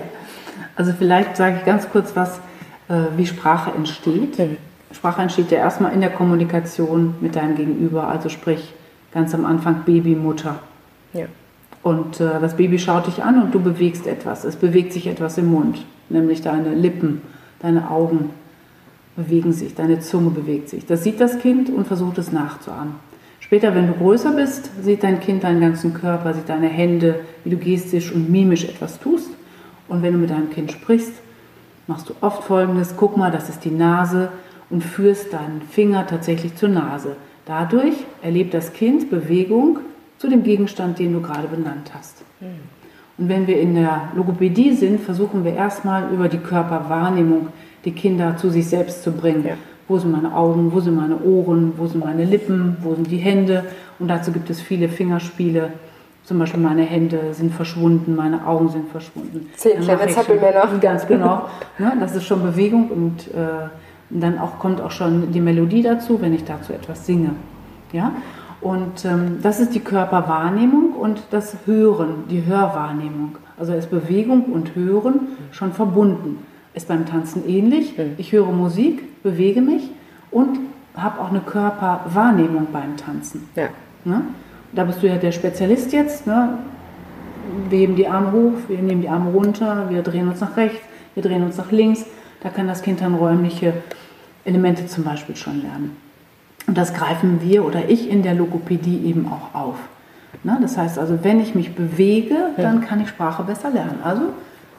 also 0.77 0.93
vielleicht 0.97 1.37
sage 1.37 1.57
ich 1.59 1.65
ganz 1.65 1.91
kurz 1.91 2.15
was, 2.15 2.39
äh, 2.89 3.17
wie 3.17 3.27
Sprache 3.27 3.73
entsteht. 3.77 4.39
Mhm. 4.39 4.57
Sprache 4.93 5.23
entsteht 5.23 5.51
ja 5.51 5.59
erstmal 5.59 5.93
in 5.93 6.01
der 6.01 6.11
Kommunikation 6.11 7.15
mit 7.21 7.37
deinem 7.37 7.57
Gegenüber, 7.57 8.09
also 8.09 8.29
sprich 8.29 8.75
ganz 9.13 9.35
am 9.35 9.45
Anfang 9.45 9.83
Baby, 9.85 10.15
Mutter. 10.15 10.61
Ja. 11.13 11.27
Und 11.83 12.21
äh, 12.21 12.41
das 12.41 12.57
Baby 12.57 12.79
schaut 12.79 13.07
dich 13.07 13.23
an 13.23 13.43
und 13.43 13.55
du 13.55 13.61
bewegst 13.61 14.07
etwas. 14.07 14.45
Es 14.45 14.57
bewegt 14.57 14.93
sich 14.93 15.07
etwas 15.07 15.39
im 15.39 15.51
Mund, 15.51 15.85
nämlich 16.09 16.43
deine 16.43 16.75
Lippen, 16.75 17.23
deine 17.61 17.91
Augen 17.91 18.31
bewegen 19.17 19.53
sich, 19.53 19.75
deine 19.75 20.01
Zunge 20.01 20.31
bewegt 20.31 20.69
sich. 20.69 20.87
Das 20.87 21.03
sieht 21.03 21.21
das 21.21 21.39
Kind 21.39 21.71
und 21.71 21.87
versucht 21.87 22.19
es 22.19 22.33
nachzuahmen. 22.33 22.95
Später, 23.41 23.75
wenn 23.75 23.87
du 23.87 23.95
größer 23.95 24.33
bist, 24.33 24.71
sieht 24.83 25.03
dein 25.03 25.21
Kind 25.21 25.45
deinen 25.45 25.61
ganzen 25.61 25.95
Körper, 25.95 26.35
sieht 26.35 26.49
deine 26.49 26.69
Hände, 26.69 27.21
wie 27.45 27.51
du 27.51 27.57
gestisch 27.57 28.13
und 28.13 28.31
mimisch 28.31 28.65
etwas 28.65 29.01
tust. 29.01 29.31
Und 29.89 30.03
wenn 30.03 30.13
du 30.13 30.19
mit 30.19 30.31
deinem 30.31 30.51
Kind 30.51 30.71
sprichst, 30.71 31.15
machst 31.87 32.09
du 32.09 32.15
oft 32.21 32.45
folgendes: 32.45 32.95
Guck 32.97 33.17
mal, 33.17 33.31
das 33.31 33.49
ist 33.49 33.65
die 33.65 33.71
Nase 33.71 34.31
und 34.71 34.83
führst 34.83 35.33
deinen 35.33 35.63
Finger 35.63 36.07
tatsächlich 36.07 36.57
zur 36.57 36.69
Nase. 36.69 37.17
Dadurch 37.47 37.95
erlebt 38.23 38.53
das 38.53 38.73
Kind 38.73 39.11
Bewegung 39.11 39.79
zu 40.19 40.29
dem 40.29 40.43
Gegenstand, 40.43 40.99
den 40.99 41.15
du 41.15 41.21
gerade 41.21 41.49
benannt 41.49 41.93
hast. 41.95 42.23
Und 43.17 43.29
wenn 43.29 43.47
wir 43.47 43.61
in 43.61 43.75
der 43.75 44.11
Logopädie 44.15 44.75
sind, 44.75 45.01
versuchen 45.01 45.45
wir 45.45 45.55
erstmal 45.55 46.13
über 46.13 46.29
die 46.29 46.39
Körperwahrnehmung 46.39 47.49
die 47.85 47.93
Kinder 47.93 48.37
zu 48.37 48.51
sich 48.51 48.69
selbst 48.69 49.03
zu 49.03 49.13
bringen. 49.13 49.45
Ja. 49.47 49.55
Wo 49.89 49.99
sind 49.99 50.13
meine 50.13 50.35
Augen, 50.35 50.73
wo 50.73 50.81
sind 50.81 50.97
meine 50.97 51.19
Ohren, 51.23 51.73
wo 51.77 51.87
sind 51.87 52.05
meine 52.05 52.25
Lippen, 52.25 52.77
wo 52.83 52.95
sind 52.95 53.11
die 53.11 53.17
Hände? 53.17 53.65
Und 53.99 54.09
dazu 54.09 54.31
gibt 54.33 54.51
es 54.51 54.61
viele 54.61 54.89
Fingerspiele. 54.89 55.73
Zum 56.25 56.39
Beispiel 56.39 56.61
meine 56.61 56.83
Hände 56.83 57.33
sind 57.33 57.55
verschwunden, 57.55 58.15
meine 58.15 58.47
Augen 58.47 58.69
sind 58.69 58.91
verschwunden. 58.91 59.49
Zehn 59.57 59.81
kleine 59.81 60.09
Zappelmänner. 60.09 60.69
Ganz 60.81 61.07
genau. 61.07 61.49
Ne, 61.79 61.93
das 61.99 62.15
ist 62.17 62.25
schon 62.25 62.43
Bewegung 62.43 62.89
und 62.89 63.29
äh, 63.29 63.69
dann 64.11 64.39
auch, 64.39 64.59
kommt 64.59 64.81
auch 64.81 64.91
schon 64.91 65.33
die 65.33 65.41
Melodie 65.41 65.83
dazu, 65.83 66.21
wenn 66.21 66.35
ich 66.35 66.45
dazu 66.45 66.73
etwas 66.73 67.07
singe. 67.07 67.31
Ja? 67.93 68.13
Und 68.61 69.05
ähm, 69.05 69.39
das 69.43 69.61
ist 69.61 69.75
die 69.75 69.81
Körperwahrnehmung 69.81 70.93
und 70.93 71.23
das 71.31 71.57
Hören, 71.67 72.25
die 72.31 72.45
Hörwahrnehmung. 72.45 73.37
Also 73.59 73.73
ist 73.73 73.91
Bewegung 73.91 74.45
und 74.45 74.75
Hören 74.75 75.29
schon 75.53 75.73
verbunden. 75.73 76.39
Ist 76.75 76.89
beim 76.89 77.07
Tanzen 77.07 77.49
ähnlich. 77.49 77.95
Ich 78.19 78.33
höre 78.33 78.53
Musik, 78.53 79.23
bewege 79.23 79.61
mich 79.61 79.91
und 80.31 80.59
habe 80.97 81.21
auch 81.21 81.31
eine 81.31 81.41
Körperwahrnehmung 81.41 82.69
beim 82.73 82.97
Tanzen. 82.97 83.49
Ja. 83.55 83.69
Ne? 84.05 84.23
Da 84.73 84.85
bist 84.85 85.03
du 85.03 85.09
ja 85.09 85.17
der 85.17 85.33
Spezialist 85.33 85.93
jetzt. 85.93 86.27
Ne? 86.27 86.59
Wir 87.69 87.79
heben 87.79 87.97
die 87.97 88.09
Arme 88.09 88.33
hoch, 88.33 88.53
wir 88.69 88.79
nehmen 88.79 89.03
die 89.03 89.09
Arme 89.09 89.31
runter, 89.31 89.87
wir 89.89 90.03
drehen 90.03 90.29
uns 90.29 90.41
nach 90.41 90.57
rechts, 90.57 90.81
wir 91.15 91.23
drehen 91.23 91.43
uns 91.43 91.57
nach 91.57 91.73
links. 91.73 92.05
Da 92.41 92.51
kann 92.51 92.69
das 92.69 92.83
Kind 92.83 93.01
dann 93.01 93.15
räumliche 93.15 93.73
Elemente 94.45 94.87
zum 94.87 95.05
Beispiel 95.05 95.37
schon 95.37 95.63
lernen. 95.63 95.97
Und 96.67 96.77
das 96.77 96.95
greifen 96.95 97.41
wir 97.43 97.65
oder 97.65 97.89
ich 97.89 98.11
in 98.11 98.23
der 98.23 98.35
Logopädie 98.35 99.05
eben 99.07 99.27
auch 99.27 99.59
auf. 99.59 99.77
Na, 100.45 100.59
das 100.61 100.77
heißt 100.77 100.99
also, 100.99 101.25
wenn 101.25 101.41
ich 101.41 101.55
mich 101.55 101.75
bewege, 101.75 102.35
dann 102.57 102.83
kann 102.83 103.01
ich 103.01 103.09
Sprache 103.09 103.43
besser 103.43 103.71
lernen. 103.71 104.01
Also 104.05 104.23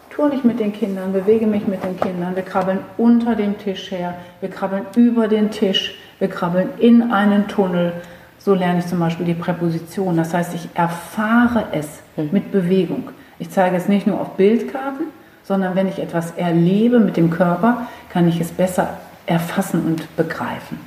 turne 0.09 0.35
ich 0.35 0.43
mit 0.43 0.59
den 0.59 0.71
Kindern, 0.71 1.11
bewege 1.11 1.47
mich 1.47 1.67
mit 1.67 1.83
den 1.83 1.99
Kindern, 1.99 2.35
wir 2.35 2.43
krabbeln 2.43 2.79
unter 2.97 3.35
dem 3.35 3.57
Tisch 3.57 3.91
her, 3.91 4.15
wir 4.41 4.49
krabbeln 4.49 4.83
über 4.95 5.27
den 5.27 5.49
Tisch, 5.49 5.97
wir 6.19 6.27
krabbeln 6.27 6.69
in 6.77 7.11
einen 7.11 7.47
Tunnel. 7.47 7.93
So 8.37 8.53
lerne 8.53 8.79
ich 8.79 8.87
zum 8.87 8.99
Beispiel 8.99 9.25
die 9.25 9.33
Präposition. 9.33 10.15
Das 10.15 10.33
heißt, 10.33 10.53
ich 10.53 10.69
erfahre 10.73 11.65
es 11.71 12.01
mit 12.31 12.51
Bewegung. 12.51 13.09
Ich 13.39 13.49
zeige 13.49 13.75
es 13.75 13.87
nicht 13.87 14.07
nur 14.07 14.19
auf 14.19 14.35
Bildkarten, 14.35 15.07
sondern 15.49 15.75
wenn 15.75 15.87
ich 15.87 15.97
etwas 15.97 16.29
erlebe 16.37 16.99
mit 16.99 17.17
dem 17.17 17.31
Körper, 17.31 17.87
kann 18.11 18.27
ich 18.27 18.39
es 18.39 18.51
besser 18.51 18.99
erfassen 19.25 19.83
und 19.83 20.15
begreifen. 20.15 20.79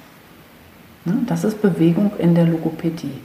Ne? 1.04 1.14
Das 1.26 1.42
ist 1.42 1.60
Bewegung 1.60 2.12
in 2.18 2.36
der 2.36 2.44
Logopädie. 2.44 3.18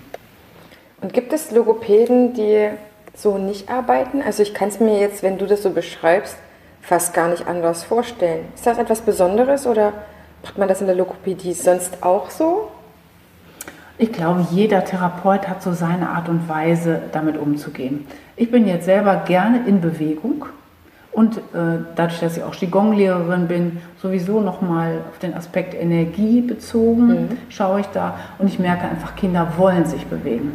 Und 1.00 1.14
gibt 1.14 1.32
es 1.32 1.52
Logopäden, 1.52 2.34
die 2.34 2.70
so 3.14 3.38
nicht 3.38 3.70
arbeiten? 3.70 4.24
Also 4.24 4.42
ich 4.42 4.56
kann 4.56 4.70
es 4.70 4.80
mir 4.80 5.00
jetzt, 5.00 5.22
wenn 5.22 5.38
du 5.38 5.46
das 5.46 5.62
so 5.62 5.70
beschreibst, 5.70 6.38
fast 6.82 7.14
gar 7.14 7.28
nicht 7.28 7.46
anders 7.46 7.84
vorstellen. 7.84 8.46
Ist 8.56 8.66
das 8.66 8.80
etwas 8.80 9.02
Besonderes 9.02 9.68
oder 9.68 9.94
macht 10.42 10.58
man 10.58 10.68
das 10.68 10.82
in 10.82 10.88
der 10.88 10.96
Logopädie 10.96 11.54
sonst 11.54 12.02
auch 12.02 12.32
so? 12.32 12.70
Ich 14.00 14.12
glaube, 14.12 14.48
jeder 14.50 14.84
Therapeut 14.84 15.48
hat 15.48 15.62
so 15.62 15.72
seine 15.74 16.10
Art 16.10 16.30
und 16.30 16.50
Weise, 16.50 17.00
damit 17.12 17.38
umzugehen. 17.38 18.08
Ich 18.36 18.50
bin 18.50 18.68
jetzt 18.68 18.86
selber 18.86 19.18
gerne 19.18 19.68
in 19.68 19.82
Bewegung 19.82 20.48
und 21.18 21.38
äh, 21.38 21.80
dadurch, 21.96 22.20
dass 22.20 22.38
ich 22.38 22.44
auch 22.44 22.54
Qigong-Lehrerin 22.54 23.48
bin, 23.48 23.78
sowieso 24.00 24.40
nochmal 24.40 25.00
auf 25.10 25.18
den 25.18 25.34
Aspekt 25.34 25.74
Energie 25.74 26.42
bezogen, 26.42 27.08
mhm. 27.08 27.30
schaue 27.50 27.80
ich 27.80 27.88
da 27.88 28.20
und 28.38 28.46
ich 28.46 28.60
merke 28.60 28.88
einfach, 28.88 29.16
Kinder 29.16 29.54
wollen 29.58 29.86
sich 29.86 30.06
bewegen. 30.06 30.54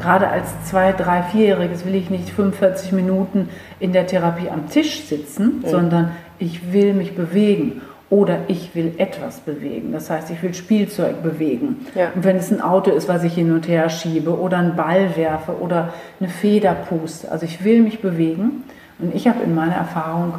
Gerade 0.00 0.28
als 0.28 0.46
zwei, 0.66 0.92
drei, 0.92 1.24
vierjähriges 1.24 1.84
will 1.84 1.96
ich 1.96 2.10
nicht 2.10 2.30
45 2.30 2.92
Minuten 2.92 3.48
in 3.80 3.92
der 3.92 4.06
Therapie 4.06 4.48
am 4.50 4.68
Tisch 4.68 5.00
sitzen, 5.00 5.62
mhm. 5.64 5.68
sondern 5.68 6.12
ich 6.38 6.72
will 6.72 6.94
mich 6.94 7.16
bewegen 7.16 7.80
oder 8.08 8.38
ich 8.46 8.76
will 8.76 8.92
etwas 8.98 9.40
bewegen. 9.40 9.90
Das 9.90 10.10
heißt, 10.10 10.30
ich 10.30 10.40
will 10.44 10.54
Spielzeug 10.54 11.24
bewegen. 11.24 11.86
Ja. 11.96 12.12
Und 12.14 12.22
wenn 12.22 12.36
es 12.36 12.52
ein 12.52 12.60
Auto 12.60 12.92
ist, 12.92 13.08
was 13.08 13.24
ich 13.24 13.34
hin 13.34 13.50
und 13.50 13.66
her 13.66 13.88
schiebe 13.88 14.38
oder 14.38 14.58
einen 14.58 14.76
Ball 14.76 15.16
werfe 15.16 15.58
oder 15.58 15.92
eine 16.20 16.28
Feder 16.28 16.76
puste, 16.88 17.32
also 17.32 17.44
ich 17.44 17.64
will 17.64 17.82
mich 17.82 18.00
bewegen. 18.00 18.62
Und 19.04 19.14
ich 19.14 19.28
habe 19.28 19.42
in 19.42 19.54
meiner 19.54 19.74
Erfahrung 19.74 20.34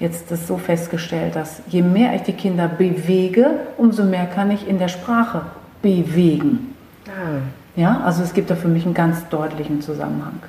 jetzt 0.00 0.30
das 0.30 0.46
so 0.46 0.56
festgestellt, 0.56 1.36
dass 1.36 1.62
je 1.68 1.82
mehr 1.82 2.14
ich 2.14 2.22
die 2.22 2.32
Kinder 2.32 2.68
bewege, 2.68 3.50
umso 3.76 4.04
mehr 4.04 4.26
kann 4.26 4.50
ich 4.50 4.68
in 4.68 4.78
der 4.78 4.88
Sprache 4.88 5.42
bewegen. 5.82 6.74
Ah. 7.06 7.40
Ja, 7.76 8.00
also 8.04 8.22
es 8.22 8.34
gibt 8.34 8.50
da 8.50 8.56
für 8.56 8.68
mich 8.68 8.84
einen 8.84 8.94
ganz 8.94 9.28
deutlichen 9.28 9.80
Zusammenhang. 9.80 10.40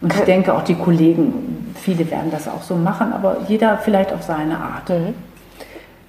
Und 0.00 0.14
ich 0.14 0.20
denke 0.20 0.52
auch 0.54 0.62
die 0.62 0.74
Kollegen, 0.74 1.74
viele 1.74 2.10
werden 2.10 2.30
das 2.30 2.46
auch 2.46 2.62
so 2.62 2.76
machen, 2.76 3.12
aber 3.12 3.38
jeder 3.48 3.78
vielleicht 3.78 4.12
auf 4.12 4.22
seine 4.22 4.58
Art. 4.58 4.88
Mhm. 4.88 5.14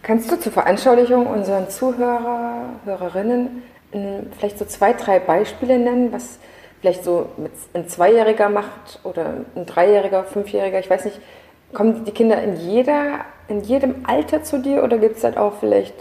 Kannst 0.02 0.32
du 0.32 0.40
zur 0.40 0.52
Veranschaulichung 0.52 1.26
unseren 1.26 1.70
Zuhörer, 1.70 2.66
Hörerinnen 2.86 3.64
vielleicht 4.38 4.60
so 4.60 4.66
zwei, 4.66 4.94
drei 4.94 5.20
Beispiele 5.20 5.80
nennen, 5.80 6.12
was 6.12 6.40
vielleicht 6.86 7.04
so 7.04 7.30
ein 7.74 7.88
Zweijähriger 7.88 8.48
macht 8.48 9.00
oder 9.04 9.34
ein 9.56 9.66
Dreijähriger, 9.66 10.24
Fünfjähriger, 10.24 10.78
ich 10.78 10.88
weiß 10.88 11.06
nicht, 11.06 11.20
kommen 11.74 12.06
die 12.06 12.12
Kinder 12.12 12.40
in, 12.44 12.58
jeder, 12.58 13.22
in 13.48 13.62
jedem 13.62 14.06
Alter 14.06 14.44
zu 14.44 14.60
dir 14.60 14.84
oder 14.84 15.00
gibt 15.00 15.18
es 15.18 15.24
halt 15.24 15.36
auch 15.36 15.54
vielleicht 15.60 15.96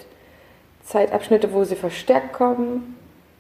Zeitabschnitte, 0.85 1.55
wo 1.55 1.65
sie 1.65 1.75
verstärkt 1.75 2.35
kommen? 2.35 2.97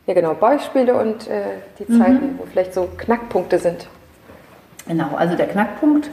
Ja, 0.06 0.14
genau, 0.14 0.32
Beispiele 0.32 0.94
und 0.94 1.28
äh, 1.28 1.42
die 1.78 1.92
mhm. 1.92 1.98
Zeiten, 1.98 2.14
mhm. 2.14 2.38
wo 2.38 2.46
vielleicht 2.46 2.72
so 2.72 2.88
Knackpunkte 2.96 3.58
sind. 3.58 3.88
Genau, 4.88 5.14
also 5.14 5.36
der 5.36 5.46
Knackpunkt, 5.46 6.08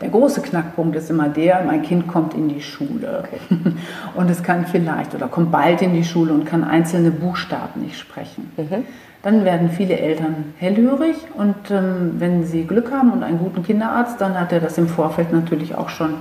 der 0.00 0.10
große 0.10 0.40
Knackpunkt 0.40 0.94
ist 0.94 1.10
immer 1.10 1.28
der, 1.28 1.64
mein 1.64 1.82
Kind 1.82 2.06
kommt 2.06 2.34
in 2.34 2.48
die 2.48 2.62
Schule 2.62 3.24
okay. 3.24 3.40
und 4.14 4.30
es 4.30 4.40
kann 4.40 4.66
vielleicht 4.66 5.16
oder 5.16 5.26
kommt 5.26 5.50
bald 5.50 5.82
in 5.82 5.94
die 5.94 6.04
Schule 6.04 6.32
und 6.32 6.44
kann 6.44 6.62
einzelne 6.62 7.10
Buchstaben 7.10 7.82
nicht 7.82 7.98
sprechen. 7.98 8.52
Mhm. 8.56 8.84
Dann 9.22 9.44
werden 9.44 9.70
viele 9.70 9.98
Eltern 9.98 10.54
hellhörig 10.58 11.16
und 11.34 11.70
ähm, 11.70 12.14
wenn 12.18 12.44
sie 12.44 12.64
Glück 12.64 12.92
haben 12.92 13.12
und 13.12 13.22
einen 13.22 13.38
guten 13.38 13.62
Kinderarzt, 13.62 14.20
dann 14.20 14.38
hat 14.38 14.52
er 14.52 14.60
das 14.60 14.78
im 14.78 14.88
Vorfeld 14.88 15.32
natürlich 15.32 15.74
auch 15.74 15.88
schon 15.88 16.14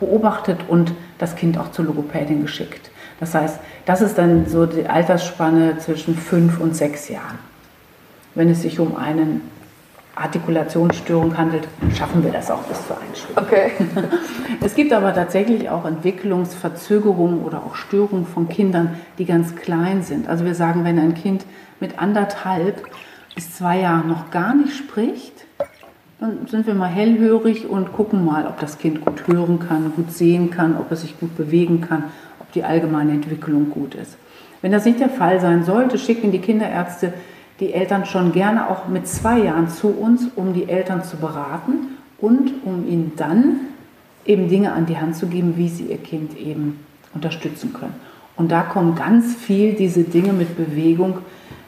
beobachtet 0.00 0.60
und 0.68 0.92
das 1.18 1.36
Kind 1.36 1.58
auch 1.58 1.70
zur 1.70 1.86
Logopädin 1.86 2.42
geschickt. 2.42 2.90
Das 3.20 3.34
heißt, 3.34 3.58
das 3.86 4.02
ist 4.02 4.18
dann 4.18 4.46
so 4.46 4.66
die 4.66 4.86
Altersspanne 4.86 5.78
zwischen 5.78 6.16
fünf 6.16 6.60
und 6.60 6.76
sechs 6.76 7.08
Jahren. 7.08 7.38
Wenn 8.34 8.50
es 8.50 8.62
sich 8.62 8.78
um 8.78 8.96
einen 8.96 9.40
Artikulationsstörung 10.16 11.36
handelt, 11.36 11.68
schaffen 11.94 12.24
wir 12.24 12.32
das 12.32 12.50
auch 12.50 12.62
bis 12.62 12.86
zur 12.86 12.96
Einschulung. 12.98 13.36
Okay. 13.36 13.72
es 14.64 14.74
gibt 14.74 14.92
aber 14.92 15.14
tatsächlich 15.14 15.68
auch 15.68 15.84
Entwicklungsverzögerungen 15.84 17.44
oder 17.44 17.58
auch 17.58 17.74
Störungen 17.74 18.26
von 18.26 18.48
Kindern, 18.48 18.98
die 19.18 19.26
ganz 19.26 19.54
klein 19.54 20.02
sind. 20.02 20.26
Also 20.26 20.46
wir 20.46 20.54
sagen, 20.54 20.84
wenn 20.84 20.98
ein 20.98 21.14
Kind 21.14 21.44
mit 21.80 21.98
anderthalb 21.98 22.82
bis 23.34 23.54
zwei 23.54 23.80
Jahren 23.80 24.08
noch 24.08 24.30
gar 24.30 24.54
nicht 24.54 24.74
spricht, 24.74 25.44
dann 26.18 26.46
sind 26.46 26.66
wir 26.66 26.74
mal 26.74 26.88
hellhörig 26.88 27.68
und 27.68 27.92
gucken 27.92 28.24
mal, 28.24 28.46
ob 28.46 28.58
das 28.58 28.78
Kind 28.78 29.04
gut 29.04 29.28
hören 29.28 29.58
kann, 29.58 29.92
gut 29.94 30.10
sehen 30.12 30.50
kann, 30.50 30.78
ob 30.78 30.90
es 30.90 31.02
sich 31.02 31.20
gut 31.20 31.36
bewegen 31.36 31.82
kann, 31.82 32.04
ob 32.40 32.50
die 32.52 32.64
allgemeine 32.64 33.12
Entwicklung 33.12 33.68
gut 33.68 33.94
ist. 33.94 34.16
Wenn 34.62 34.72
das 34.72 34.86
nicht 34.86 34.98
der 34.98 35.10
Fall 35.10 35.40
sein 35.42 35.64
sollte, 35.64 35.98
schicken 35.98 36.32
die 36.32 36.38
Kinderärzte 36.38 37.12
die 37.60 37.72
Eltern 37.72 38.04
schon 38.04 38.32
gerne 38.32 38.68
auch 38.70 38.88
mit 38.88 39.08
zwei 39.08 39.38
Jahren 39.40 39.68
zu 39.68 39.88
uns, 39.88 40.28
um 40.36 40.52
die 40.52 40.68
Eltern 40.68 41.04
zu 41.04 41.16
beraten 41.16 41.96
und 42.18 42.52
um 42.64 42.86
ihnen 42.86 43.12
dann 43.16 43.60
eben 44.24 44.48
Dinge 44.48 44.72
an 44.72 44.86
die 44.86 44.98
Hand 44.98 45.16
zu 45.16 45.26
geben, 45.26 45.56
wie 45.56 45.68
sie 45.68 45.84
ihr 45.84 45.98
Kind 45.98 46.36
eben 46.38 46.84
unterstützen 47.14 47.72
können. 47.72 47.94
Und 48.36 48.52
da 48.52 48.62
kommen 48.62 48.94
ganz 48.94 49.34
viel 49.34 49.72
diese 49.72 50.02
Dinge 50.02 50.32
mit 50.32 50.56
Bewegung 50.56 51.18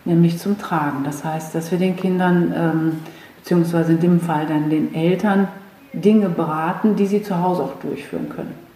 nämlich 0.04 0.38
zum 0.38 0.58
Tragen. 0.58 1.04
Das 1.04 1.24
heißt, 1.24 1.54
dass 1.54 1.70
wir 1.70 1.78
den 1.78 1.96
Kindern, 1.96 2.52
ähm, 2.56 2.92
beziehungsweise 3.38 3.92
in 3.92 4.00
dem 4.00 4.20
Fall 4.20 4.46
dann 4.46 4.70
den 4.70 4.94
Eltern, 4.94 5.48
Dinge 5.92 6.28
beraten, 6.28 6.96
die 6.96 7.06
sie 7.06 7.22
zu 7.22 7.40
Hause 7.42 7.62
auch 7.62 7.76
durchführen 7.80 8.28
können 8.28 8.67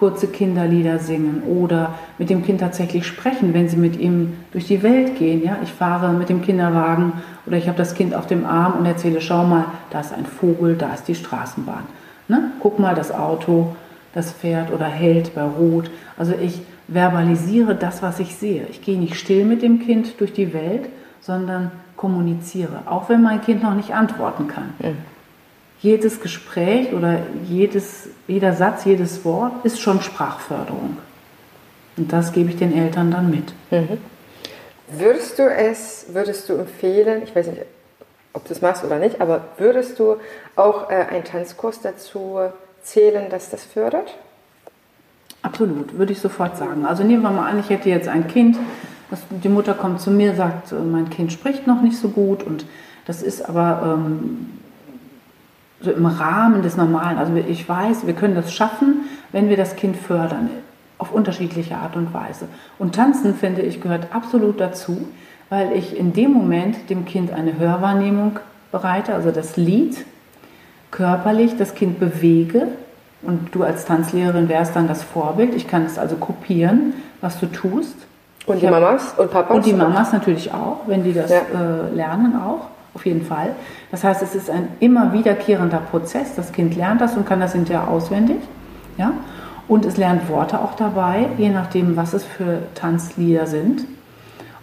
kurze 0.00 0.28
Kinderlieder 0.28 0.98
singen 0.98 1.42
oder 1.46 1.94
mit 2.16 2.30
dem 2.30 2.42
Kind 2.42 2.60
tatsächlich 2.60 3.06
sprechen, 3.06 3.52
wenn 3.52 3.68
sie 3.68 3.76
mit 3.76 4.00
ihm 4.00 4.32
durch 4.50 4.66
die 4.66 4.82
Welt 4.82 5.18
gehen. 5.18 5.44
Ja? 5.44 5.58
Ich 5.62 5.70
fahre 5.70 6.14
mit 6.14 6.30
dem 6.30 6.40
Kinderwagen 6.40 7.12
oder 7.44 7.58
ich 7.58 7.68
habe 7.68 7.76
das 7.76 7.94
Kind 7.94 8.14
auf 8.14 8.26
dem 8.26 8.46
Arm 8.46 8.78
und 8.78 8.86
erzähle, 8.86 9.20
schau 9.20 9.44
mal, 9.44 9.66
da 9.90 10.00
ist 10.00 10.14
ein 10.14 10.24
Vogel, 10.24 10.76
da 10.76 10.94
ist 10.94 11.06
die 11.06 11.14
Straßenbahn. 11.14 11.84
Ne? 12.28 12.50
Guck 12.60 12.78
mal, 12.78 12.94
das 12.94 13.12
Auto, 13.12 13.76
das 14.14 14.32
fährt 14.32 14.72
oder 14.72 14.86
hält 14.86 15.34
bei 15.34 15.42
Rot. 15.42 15.90
Also 16.16 16.32
ich 16.32 16.62
verbalisiere 16.88 17.74
das, 17.74 18.02
was 18.02 18.20
ich 18.20 18.34
sehe. 18.34 18.66
Ich 18.70 18.80
gehe 18.80 18.98
nicht 18.98 19.16
still 19.16 19.44
mit 19.44 19.60
dem 19.60 19.80
Kind 19.80 20.18
durch 20.18 20.32
die 20.32 20.54
Welt, 20.54 20.88
sondern 21.20 21.70
kommuniziere, 21.98 22.84
auch 22.86 23.10
wenn 23.10 23.20
mein 23.20 23.42
Kind 23.42 23.62
noch 23.62 23.74
nicht 23.74 23.94
antworten 23.94 24.48
kann. 24.48 24.70
Mhm. 24.78 24.96
Jedes 25.82 26.20
Gespräch 26.20 26.92
oder 26.92 27.20
jedes, 27.48 28.08
jeder 28.26 28.52
Satz, 28.52 28.84
jedes 28.84 29.24
Wort 29.24 29.64
ist 29.64 29.80
schon 29.80 30.02
Sprachförderung. 30.02 30.98
Und 31.96 32.12
das 32.12 32.32
gebe 32.32 32.50
ich 32.50 32.56
den 32.56 32.76
Eltern 32.76 33.10
dann 33.10 33.30
mit. 33.30 33.52
Mhm. 33.70 33.98
Würdest 34.92 35.38
du 35.38 35.48
es, 35.48 36.06
würdest 36.12 36.48
du 36.48 36.54
empfehlen, 36.54 37.22
ich 37.22 37.34
weiß 37.34 37.46
nicht, 37.46 37.62
ob 38.32 38.44
du 38.46 38.52
es 38.52 38.60
machst 38.60 38.84
oder 38.84 38.98
nicht, 38.98 39.20
aber 39.20 39.42
würdest 39.58 39.98
du 39.98 40.16
auch 40.56 40.90
äh, 40.90 41.06
einen 41.10 41.24
Tanzkurs 41.24 41.80
dazu 41.80 42.38
zählen, 42.82 43.30
dass 43.30 43.50
das 43.50 43.64
fördert? 43.64 44.16
Absolut, 45.42 45.96
würde 45.96 46.12
ich 46.12 46.20
sofort 46.20 46.56
sagen. 46.56 46.84
Also 46.84 47.02
nehmen 47.02 47.22
wir 47.22 47.30
mal 47.30 47.48
an, 47.48 47.58
ich 47.60 47.70
hätte 47.70 47.88
jetzt 47.88 48.08
ein 48.08 48.28
Kind, 48.28 48.58
das, 49.10 49.20
die 49.30 49.48
Mutter 49.48 49.74
kommt 49.74 50.00
zu 50.00 50.10
mir, 50.10 50.34
sagt, 50.34 50.72
äh, 50.72 50.76
mein 50.76 51.10
Kind 51.10 51.32
spricht 51.32 51.66
noch 51.66 51.82
nicht 51.82 51.96
so 51.96 52.08
gut 52.08 52.42
und 52.42 52.66
das 53.06 53.22
ist 53.22 53.48
aber 53.48 53.96
ähm, 53.96 54.59
so 55.80 55.90
im 55.90 56.06
Rahmen 56.06 56.62
des 56.62 56.76
Normalen. 56.76 57.18
Also 57.18 57.34
ich 57.34 57.68
weiß, 57.68 58.06
wir 58.06 58.14
können 58.14 58.34
das 58.34 58.52
schaffen, 58.52 59.08
wenn 59.32 59.48
wir 59.48 59.56
das 59.56 59.76
Kind 59.76 59.96
fördern 59.96 60.50
auf 60.98 61.12
unterschiedliche 61.12 61.76
Art 61.76 61.96
und 61.96 62.12
Weise. 62.12 62.46
Und 62.78 62.94
tanzen, 62.94 63.34
finde 63.34 63.62
ich, 63.62 63.80
gehört 63.80 64.08
absolut 64.12 64.60
dazu, 64.60 65.08
weil 65.48 65.72
ich 65.72 65.96
in 65.96 66.12
dem 66.12 66.32
Moment 66.32 66.90
dem 66.90 67.06
Kind 67.06 67.32
eine 67.32 67.58
Hörwahrnehmung 67.58 68.38
bereite, 68.70 69.14
also 69.14 69.30
das 69.30 69.56
Lied, 69.56 70.04
körperlich 70.90 71.56
das 71.56 71.74
Kind 71.74 71.98
bewege. 71.98 72.68
Und 73.22 73.54
du 73.54 73.64
als 73.64 73.84
Tanzlehrerin 73.84 74.48
wärst 74.48 74.76
dann 74.76 74.88
das 74.88 75.02
Vorbild. 75.02 75.54
Ich 75.54 75.66
kann 75.66 75.84
es 75.84 75.98
also 75.98 76.16
kopieren, 76.16 76.94
was 77.20 77.38
du 77.38 77.46
tust. 77.46 77.96
Und 78.46 78.56
ich 78.56 78.62
die 78.62 78.70
Mamas 78.70 79.14
und 79.16 79.30
Papas? 79.30 79.56
Und 79.56 79.66
die 79.66 79.72
Mamas 79.72 80.12
natürlich 80.12 80.52
auch, 80.52 80.80
wenn 80.86 81.04
die 81.04 81.12
das 81.12 81.30
ja. 81.30 81.38
äh, 81.38 81.94
lernen 81.94 82.34
auch, 82.36 82.68
auf 82.94 83.06
jeden 83.06 83.22
Fall. 83.22 83.54
Das 83.90 84.04
heißt, 84.04 84.22
es 84.22 84.34
ist 84.34 84.50
ein 84.50 84.68
immer 84.80 85.12
wiederkehrender 85.12 85.78
Prozess. 85.78 86.34
Das 86.34 86.52
Kind 86.52 86.76
lernt 86.76 87.00
das 87.00 87.16
und 87.16 87.26
kann 87.26 87.40
das 87.40 87.52
hinterher 87.52 87.88
auswendig. 87.88 88.38
Ja? 88.98 89.12
Und 89.68 89.84
es 89.84 89.96
lernt 89.96 90.28
Worte 90.28 90.60
auch 90.60 90.74
dabei, 90.74 91.28
je 91.38 91.50
nachdem, 91.50 91.96
was 91.96 92.12
es 92.12 92.24
für 92.24 92.62
Tanzlieder 92.74 93.46
sind. 93.46 93.84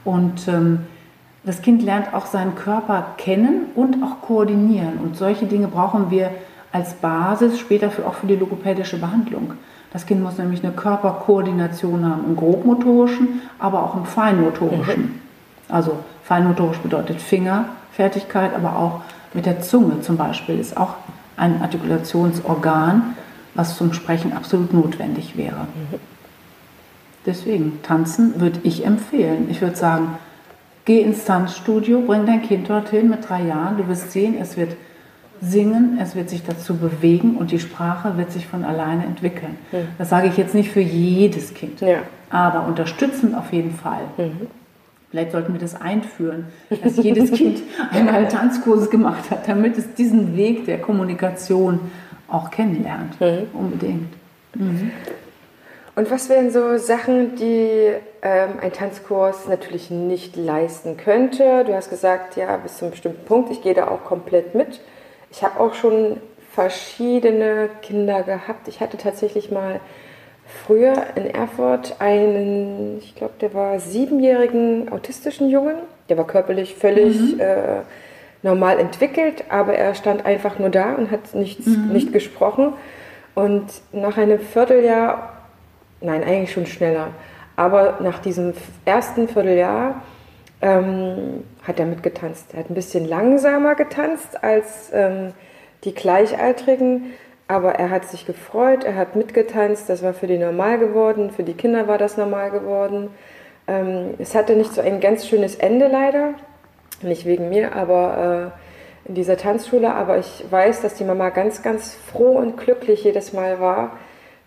Und 0.03 0.47
ähm, 0.47 0.79
das 1.43 1.61
Kind 1.61 1.81
lernt 1.81 2.13
auch 2.13 2.25
seinen 2.25 2.55
Körper 2.55 3.13
kennen 3.17 3.67
und 3.73 4.03
auch 4.03 4.21
koordinieren. 4.21 4.97
Und 5.01 5.15
solche 5.15 5.45
Dinge 5.45 5.67
brauchen 5.67 6.11
wir 6.11 6.31
als 6.73 6.93
Basis 6.95 7.57
später 7.57 7.89
für, 7.89 8.05
auch 8.05 8.15
für 8.15 8.27
die 8.27 8.35
logopädische 8.35 8.99
Behandlung. 8.99 9.53
Das 9.93 10.05
Kind 10.05 10.21
muss 10.21 10.37
nämlich 10.37 10.63
eine 10.63 10.73
Körperkoordination 10.73 12.05
haben, 12.05 12.25
im 12.25 12.35
grobmotorischen, 12.35 13.41
aber 13.59 13.83
auch 13.83 13.95
im 13.95 14.05
feinmotorischen. 14.05 15.01
Mhm. 15.01 15.21
Also 15.69 15.99
feinmotorisch 16.23 16.79
bedeutet 16.79 17.21
Fingerfertigkeit, 17.97 18.53
aber 18.53 18.77
auch 18.77 19.01
mit 19.33 19.45
der 19.45 19.61
Zunge 19.61 20.01
zum 20.01 20.17
Beispiel 20.17 20.59
ist 20.59 20.77
auch 20.77 20.95
ein 21.35 21.61
Artikulationsorgan, 21.61 23.15
was 23.55 23.75
zum 23.75 23.93
Sprechen 23.93 24.33
absolut 24.33 24.73
notwendig 24.73 25.35
wäre. 25.35 25.67
Deswegen, 27.25 27.79
tanzen 27.83 28.39
würde 28.39 28.59
ich 28.63 28.85
empfehlen. 28.85 29.47
Ich 29.49 29.61
würde 29.61 29.75
sagen, 29.75 30.17
geh 30.85 31.01
ins 31.01 31.25
Tanzstudio, 31.25 32.01
bring 32.01 32.25
dein 32.25 32.41
Kind 32.41 32.69
dorthin 32.69 33.09
mit 33.09 33.27
drei 33.27 33.43
Jahren. 33.43 33.77
Du 33.77 33.87
wirst 33.87 34.11
sehen, 34.11 34.35
es 34.39 34.57
wird 34.57 34.75
singen, 35.41 35.99
es 36.01 36.15
wird 36.15 36.29
sich 36.29 36.43
dazu 36.43 36.77
bewegen 36.77 37.35
und 37.35 37.51
die 37.51 37.59
Sprache 37.59 38.17
wird 38.17 38.31
sich 38.31 38.47
von 38.47 38.63
alleine 38.63 39.05
entwickeln. 39.05 39.57
Mhm. 39.71 39.87
Das 39.97 40.09
sage 40.09 40.27
ich 40.27 40.37
jetzt 40.37 40.55
nicht 40.55 40.71
für 40.71 40.81
jedes 40.81 41.53
Kind, 41.53 41.81
ja. 41.81 41.99
aber 42.29 42.65
unterstützend 42.65 43.35
auf 43.35 43.51
jeden 43.51 43.71
Fall. 43.71 44.01
Mhm. 44.17 44.47
Vielleicht 45.09 45.31
sollten 45.31 45.53
wir 45.53 45.59
das 45.59 45.79
einführen, 45.79 46.47
dass 46.83 46.97
jedes 46.97 47.31
Kind 47.31 47.61
einmal 47.91 48.27
Tanzkurse 48.27 48.89
gemacht 48.89 49.31
hat, 49.31 49.47
damit 49.47 49.77
es 49.77 49.93
diesen 49.93 50.35
Weg 50.35 50.65
der 50.65 50.79
Kommunikation 50.79 51.79
auch 52.27 52.51
kennenlernt. 52.51 53.19
Mhm. 53.21 53.47
Unbedingt. 53.53 54.13
Mhm. 54.55 54.91
Und 55.95 56.11
was 56.11 56.29
wären 56.29 56.51
so 56.51 56.77
Sachen, 56.77 57.35
die 57.37 57.91
ähm, 58.21 58.49
ein 58.61 58.71
Tanzkurs 58.71 59.47
natürlich 59.47 59.89
nicht 59.89 60.35
leisten 60.35 60.95
könnte? 60.95 61.63
Du 61.65 61.73
hast 61.73 61.89
gesagt, 61.89 62.35
ja, 62.35 62.55
bis 62.57 62.77
zu 62.77 62.85
einem 62.85 62.91
bestimmten 62.91 63.25
Punkt. 63.25 63.49
Ich 63.51 63.63
gehe 63.63 63.73
da 63.73 63.87
auch 63.87 64.03
komplett 64.03 64.53
mit. 64.53 64.81
Ich 65.31 65.43
habe 65.43 65.59
auch 65.59 65.73
schon 65.73 66.17
verschiedene 66.51 67.69
Kinder 67.81 68.23
gehabt. 68.23 68.67
Ich 68.67 68.79
hatte 68.79 68.97
tatsächlich 68.97 69.51
mal 69.51 69.79
früher 70.47 70.95
in 71.15 71.25
Erfurt 71.27 71.95
einen, 71.99 72.99
ich 72.99 73.15
glaube, 73.15 73.33
der 73.41 73.53
war 73.53 73.79
siebenjährigen 73.79 74.91
autistischen 74.91 75.49
Jungen. 75.49 75.75
Der 76.09 76.17
war 76.17 76.25
körperlich 76.25 76.75
völlig 76.75 77.35
mhm. 77.35 77.39
äh, 77.39 77.81
normal 78.43 78.79
entwickelt, 78.79 79.43
aber 79.49 79.75
er 79.75 79.93
stand 79.93 80.25
einfach 80.25 80.57
nur 80.59 80.69
da 80.69 80.93
und 80.95 81.11
hat 81.11 81.33
nichts, 81.35 81.65
mhm. 81.65 81.91
nicht 81.91 82.13
gesprochen. 82.13 82.73
Und 83.35 83.65
nach 83.91 84.17
einem 84.17 84.39
Vierteljahr, 84.39 85.33
nein, 86.01 86.23
eigentlich 86.23 86.51
schon 86.51 86.65
schneller, 86.65 87.09
aber 87.55 87.99
nach 88.01 88.19
diesem 88.19 88.53
ersten 88.85 89.27
Vierteljahr 89.27 90.01
ähm, 90.61 91.43
hat 91.63 91.79
er 91.79 91.85
mitgetanzt. 91.85 92.47
Er 92.53 92.59
hat 92.61 92.69
ein 92.69 92.75
bisschen 92.75 93.07
langsamer 93.07 93.75
getanzt 93.75 94.43
als 94.43 94.89
ähm, 94.93 95.33
die 95.83 95.93
Gleichaltrigen, 95.93 97.13
aber 97.47 97.75
er 97.75 97.89
hat 97.89 98.05
sich 98.05 98.25
gefreut, 98.25 98.83
er 98.83 98.95
hat 98.95 99.15
mitgetanzt, 99.15 99.89
das 99.89 100.03
war 100.03 100.13
für 100.13 100.27
die 100.27 100.37
normal 100.37 100.79
geworden, 100.79 101.31
für 101.31 101.43
die 101.43 101.53
Kinder 101.53 101.87
war 101.87 101.97
das 101.97 102.17
normal 102.17 102.51
geworden. 102.51 103.09
Ähm, 103.67 104.15
es 104.19 104.35
hatte 104.35 104.55
nicht 104.55 104.73
so 104.73 104.81
ein 104.81 104.99
ganz 104.99 105.25
schönes 105.27 105.55
Ende 105.55 105.87
leider, 105.87 106.33
nicht 107.01 107.25
wegen 107.25 107.49
mir, 107.49 107.75
aber 107.75 108.51
äh, 109.05 109.09
in 109.09 109.15
dieser 109.15 109.37
Tanzschule. 109.37 109.93
Aber 109.93 110.17
ich 110.17 110.43
weiß, 110.49 110.81
dass 110.81 110.95
die 110.95 111.05
Mama 111.05 111.29
ganz, 111.29 111.61
ganz 111.61 111.95
froh 111.95 112.37
und 112.37 112.57
glücklich 112.57 113.03
jedes 113.03 113.33
Mal 113.33 113.59
war, 113.59 113.91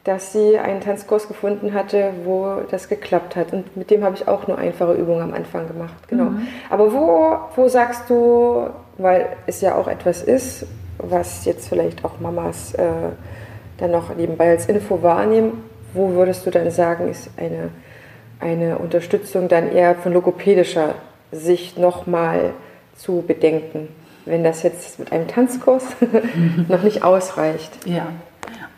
dass 0.04 0.32
sie 0.32 0.58
einen 0.58 0.80
Tanzkurs 0.80 1.28
gefunden 1.28 1.74
hatte, 1.74 2.12
wo 2.24 2.62
das 2.70 2.88
geklappt 2.88 3.36
hat. 3.36 3.52
Und 3.52 3.76
mit 3.76 3.90
dem 3.90 4.02
habe 4.04 4.16
ich 4.16 4.28
auch 4.28 4.46
nur 4.46 4.58
einfache 4.58 4.94
Übungen 4.94 5.22
am 5.22 5.34
Anfang 5.34 5.68
gemacht. 5.68 6.08
Genau. 6.08 6.24
Mhm. 6.24 6.48
Aber 6.70 6.92
wo, 6.92 7.38
wo 7.56 7.68
sagst 7.68 8.08
du, 8.08 8.70
weil 8.96 9.36
es 9.46 9.60
ja 9.60 9.74
auch 9.74 9.88
etwas 9.88 10.22
ist, 10.22 10.66
was 11.02 11.44
jetzt 11.44 11.68
vielleicht 11.68 12.04
auch 12.04 12.20
Mamas 12.20 12.74
äh, 12.74 12.84
dann 13.78 13.90
noch 13.90 14.14
nebenbei 14.14 14.50
als 14.50 14.66
Info 14.66 15.02
wahrnehmen, 15.02 15.64
wo 15.94 16.10
würdest 16.10 16.46
du 16.46 16.50
dann 16.50 16.70
sagen, 16.70 17.10
ist 17.10 17.30
eine, 17.36 17.70
eine 18.38 18.78
Unterstützung 18.78 19.48
dann 19.48 19.72
eher 19.72 19.94
von 19.94 20.12
logopädischer 20.12 20.94
sich 21.32 21.76
nochmal 21.76 22.52
zu 22.96 23.24
bedenken, 23.26 23.88
wenn 24.26 24.44
das 24.44 24.62
jetzt 24.62 24.98
mit 24.98 25.12
einem 25.12 25.28
Tanzkurs 25.28 25.84
noch 26.68 26.82
nicht 26.82 27.02
ausreicht. 27.02 27.70
Ja, 27.86 28.08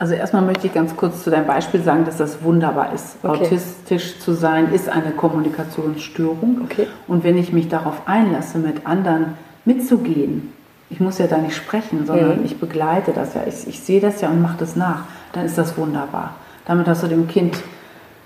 also 0.02 0.14
erstmal 0.14 0.42
möchte 0.42 0.66
ich 0.66 0.74
ganz 0.74 0.96
kurz 0.96 1.22
zu 1.22 1.30
deinem 1.30 1.46
Beispiel 1.46 1.80
sagen, 1.80 2.04
dass 2.04 2.16
das 2.16 2.42
wunderbar 2.42 2.92
ist. 2.92 3.18
Okay. 3.22 3.44
Autistisch 3.44 4.18
zu 4.18 4.32
sein 4.32 4.72
ist 4.72 4.88
eine 4.88 5.12
Kommunikationsstörung. 5.12 6.62
Okay. 6.64 6.88
Und 7.06 7.22
wenn 7.22 7.38
ich 7.38 7.52
mich 7.52 7.68
darauf 7.68 8.02
einlasse, 8.06 8.58
mit 8.58 8.85
anderen 8.85 9.35
mitzugehen, 9.64 10.52
ich 10.92 11.00
muss 11.00 11.18
ja 11.18 11.26
da 11.26 11.38
nicht 11.38 11.57
sprechen, 11.57 12.07
sondern 12.07 12.40
mhm. 12.40 12.44
ich 12.44 12.59
begleite 12.59 13.12
das 13.12 13.35
ja, 13.35 13.42
ich, 13.46 13.66
ich 13.66 13.81
sehe 13.81 14.00
das 14.00 14.20
ja 14.20 14.28
und 14.28 14.42
mache 14.42 14.59
das 14.59 14.76
nach, 14.76 15.05
dann 15.33 15.46
ist 15.46 15.57
das 15.57 15.76
wunderbar. 15.78 16.35
Damit 16.66 16.87
hast 16.87 17.02
du 17.02 17.09
dem 17.09 17.26
Kind 17.26 17.57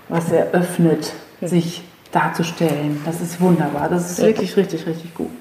was 0.09 0.31
eröffnet, 0.31 1.13
mhm. 1.39 1.47
sich 1.47 1.83
darzustellen. 2.11 3.01
Das 3.05 3.21
ist 3.21 3.39
wunderbar. 3.39 3.89
Das 3.89 4.11
ist 4.11 4.21
wirklich 4.21 4.55
richtig, 4.57 4.85
richtig 4.85 5.13
gut. 5.15 5.31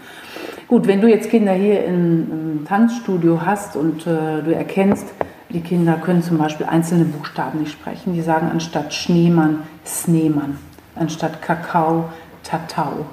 Gut, 0.68 0.86
wenn 0.86 1.00
du 1.00 1.08
jetzt 1.08 1.30
Kinder 1.30 1.52
hier 1.52 1.84
im, 1.84 2.30
im 2.30 2.64
Tanzstudio 2.66 3.40
hast 3.44 3.76
und 3.76 4.06
äh, 4.06 4.42
du 4.42 4.54
erkennst, 4.54 5.06
die 5.50 5.60
Kinder 5.60 5.94
können 5.94 6.22
zum 6.22 6.38
Beispiel 6.38 6.66
einzelne 6.66 7.04
Buchstaben 7.04 7.60
nicht 7.60 7.72
sprechen. 7.72 8.14
Die 8.14 8.22
sagen 8.22 8.50
anstatt 8.50 8.92
Schneemann 8.92 9.62
Sneemann, 9.84 10.58
anstatt 10.96 11.40
Kakao 11.42 12.08
Tatau. 12.42 13.06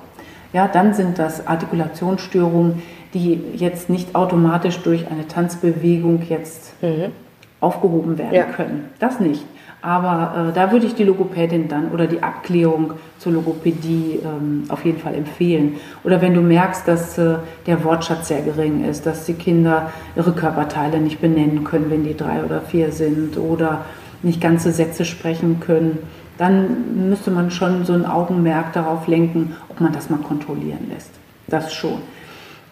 Ja, 0.52 0.68
dann 0.68 0.94
sind 0.94 1.20
das 1.20 1.48
Artikulationsstörungen, 1.48 2.82
die 3.14 3.42
jetzt 3.56 3.90
nicht 3.90 4.16
automatisch 4.16 4.80
durch 4.80 5.08
eine 5.10 5.28
Tanzbewegung 5.28 6.22
jetzt 6.28 6.74
mhm. 6.82 7.12
aufgehoben 7.60 8.18
werden 8.18 8.34
ja. 8.34 8.46
können. 8.46 8.90
Das 9.00 9.20
nicht. 9.20 9.46
Aber 9.84 10.50
äh, 10.50 10.54
da 10.54 10.72
würde 10.72 10.86
ich 10.86 10.96
die 10.96 11.04
Logopädin 11.04 11.68
dann 11.68 11.92
oder 11.92 12.08
die 12.08 12.24
Abklärung 12.24 12.94
zur 13.20 13.34
Logopädie 13.34 14.22
ähm, 14.24 14.64
auf 14.70 14.86
jeden 14.86 14.98
Fall 14.98 15.14
empfehlen. 15.14 15.76
Oder 16.06 16.22
wenn 16.22 16.34
du 16.34 16.42
merkst, 16.42 16.88
dass 16.88 17.18
äh, 17.18 17.36
der 17.68 17.84
Wortschatz 17.84 18.30
sehr 18.30 18.42
gering 18.42 18.86
ist, 18.86 19.06
dass 19.06 19.26
die 19.26 19.34
Kinder 19.34 19.92
ihre 20.16 20.32
Körperteile 20.32 21.00
nicht 21.02 21.20
benennen 21.20 21.66
können, 21.66 21.92
wenn 21.92 22.06
die 22.06 22.16
drei 22.16 22.44
oder 22.46 22.62
vier 22.62 22.94
sind 22.94 23.38
oder 23.38 23.84
nicht 24.22 24.40
ganze 24.40 24.72
Sätze 24.72 25.04
sprechen 25.04 25.60
können, 25.60 26.00
dann 26.38 27.10
müsste 27.10 27.30
man 27.30 27.52
schon 27.52 27.84
so 27.84 27.92
ein 27.92 28.06
Augenmerk 28.06 28.72
darauf 28.72 29.08
lenken, 29.08 29.58
ob 29.68 29.82
man 29.82 29.92
das 29.92 30.10
mal 30.10 30.20
kontrollieren 30.20 30.88
lässt. 30.94 31.12
Das 31.48 31.74
schon. 31.74 32.00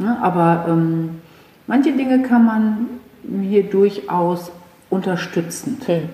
Ja, 0.02 0.18
aber 0.22 0.66
ähm, 0.68 1.22
manche 1.68 1.92
Dinge 1.94 2.24
kann 2.24 2.46
man 2.46 2.88
hier 3.42 3.64
durchaus 3.64 4.52
unterstützend. 4.90 5.88
Hm 5.88 6.10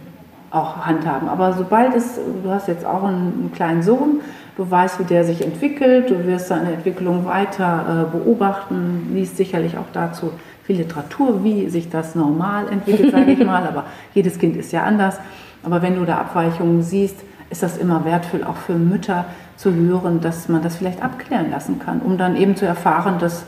auch 0.52 0.86
handhaben. 0.86 1.28
Aber 1.30 1.54
sobald 1.54 1.96
es, 1.96 2.20
du 2.44 2.50
hast 2.50 2.68
jetzt 2.68 2.86
auch 2.86 3.04
einen, 3.04 3.34
einen 3.34 3.52
kleinen 3.54 3.84
Sohn, 3.84 4.22
du 4.56 4.70
weißt, 4.70 5.00
wie 5.00 5.04
der 5.04 5.24
sich 5.24 5.44
entwickelt, 5.44 6.10
du 6.10 6.26
wirst 6.26 6.48
seine 6.48 6.74
Entwicklung 6.74 7.26
weiter 7.26 8.08
äh, 8.14 8.18
beobachten, 8.18 9.12
liest 9.14 9.38
sicherlich 9.38 9.78
auch 9.78 9.88
dazu 9.94 10.32
viel 10.64 10.78
Literatur, 10.78 11.44
wie 11.44 11.70
sich 11.70 11.90
das 11.90 12.16
normal 12.16 12.68
entwickelt, 12.70 13.12
sage 13.12 13.32
ich 13.32 13.46
mal, 13.46 13.64
aber 13.68 13.86
jedes 14.14 14.40
Kind 14.40 14.56
ist 14.58 14.72
ja 14.72 14.84
anders. 14.84 15.18
Aber 15.64 15.82
wenn 15.82 15.96
du 15.96 16.06
da 16.06 16.18
Abweichungen 16.18 16.82
siehst, 16.82 17.18
ist 17.50 17.64
das 17.64 17.78
immer 17.78 18.04
wertvoll, 18.06 18.44
auch 18.44 18.58
für 18.58 18.74
Mütter 18.74 19.26
zu 19.56 19.74
hören, 19.74 20.22
dass 20.22 20.50
man 20.50 20.62
das 20.62 20.76
vielleicht 20.78 21.02
abklären 21.02 21.50
lassen 21.50 21.80
kann, 21.80 22.00
um 22.00 22.18
dann 22.18 22.36
eben 22.36 22.56
zu 22.56 22.66
erfahren, 22.66 23.16
dass 23.20 23.46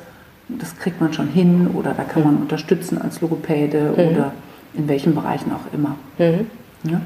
das 0.49 0.77
kriegt 0.77 0.99
man 0.99 1.13
schon 1.13 1.27
hin 1.27 1.69
oder 1.73 1.93
da 1.93 2.03
kann 2.03 2.23
man 2.23 2.37
unterstützen 2.37 2.99
als 3.01 3.21
Logopäde 3.21 3.93
mhm. 3.95 4.07
oder 4.07 4.33
in 4.73 4.87
welchen 4.87 5.15
Bereichen 5.15 5.51
auch 5.51 5.73
immer. 5.73 5.95
Mhm. 6.17 6.49
Ja? 6.83 7.01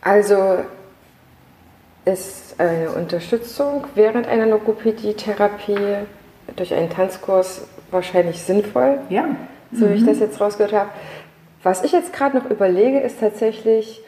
Also 0.00 0.58
ist 2.04 2.54
eine 2.58 2.90
Unterstützung 2.90 3.84
während 3.94 4.26
einer 4.26 4.46
Logopädie-Therapie 4.46 6.06
durch 6.54 6.72
einen 6.72 6.88
Tanzkurs 6.88 7.66
wahrscheinlich 7.90 8.40
sinnvoll. 8.40 8.98
Ja. 9.08 9.24
So 9.72 9.90
wie 9.90 9.94
ich 9.94 10.02
mhm. 10.02 10.06
das 10.06 10.20
jetzt 10.20 10.40
rausgehört 10.40 10.72
habe. 10.72 10.90
Was 11.62 11.82
ich 11.82 11.92
jetzt 11.92 12.12
gerade 12.12 12.38
noch 12.38 12.48
überlege, 12.48 13.00
ist 13.00 13.18
tatsächlich, 13.18 14.00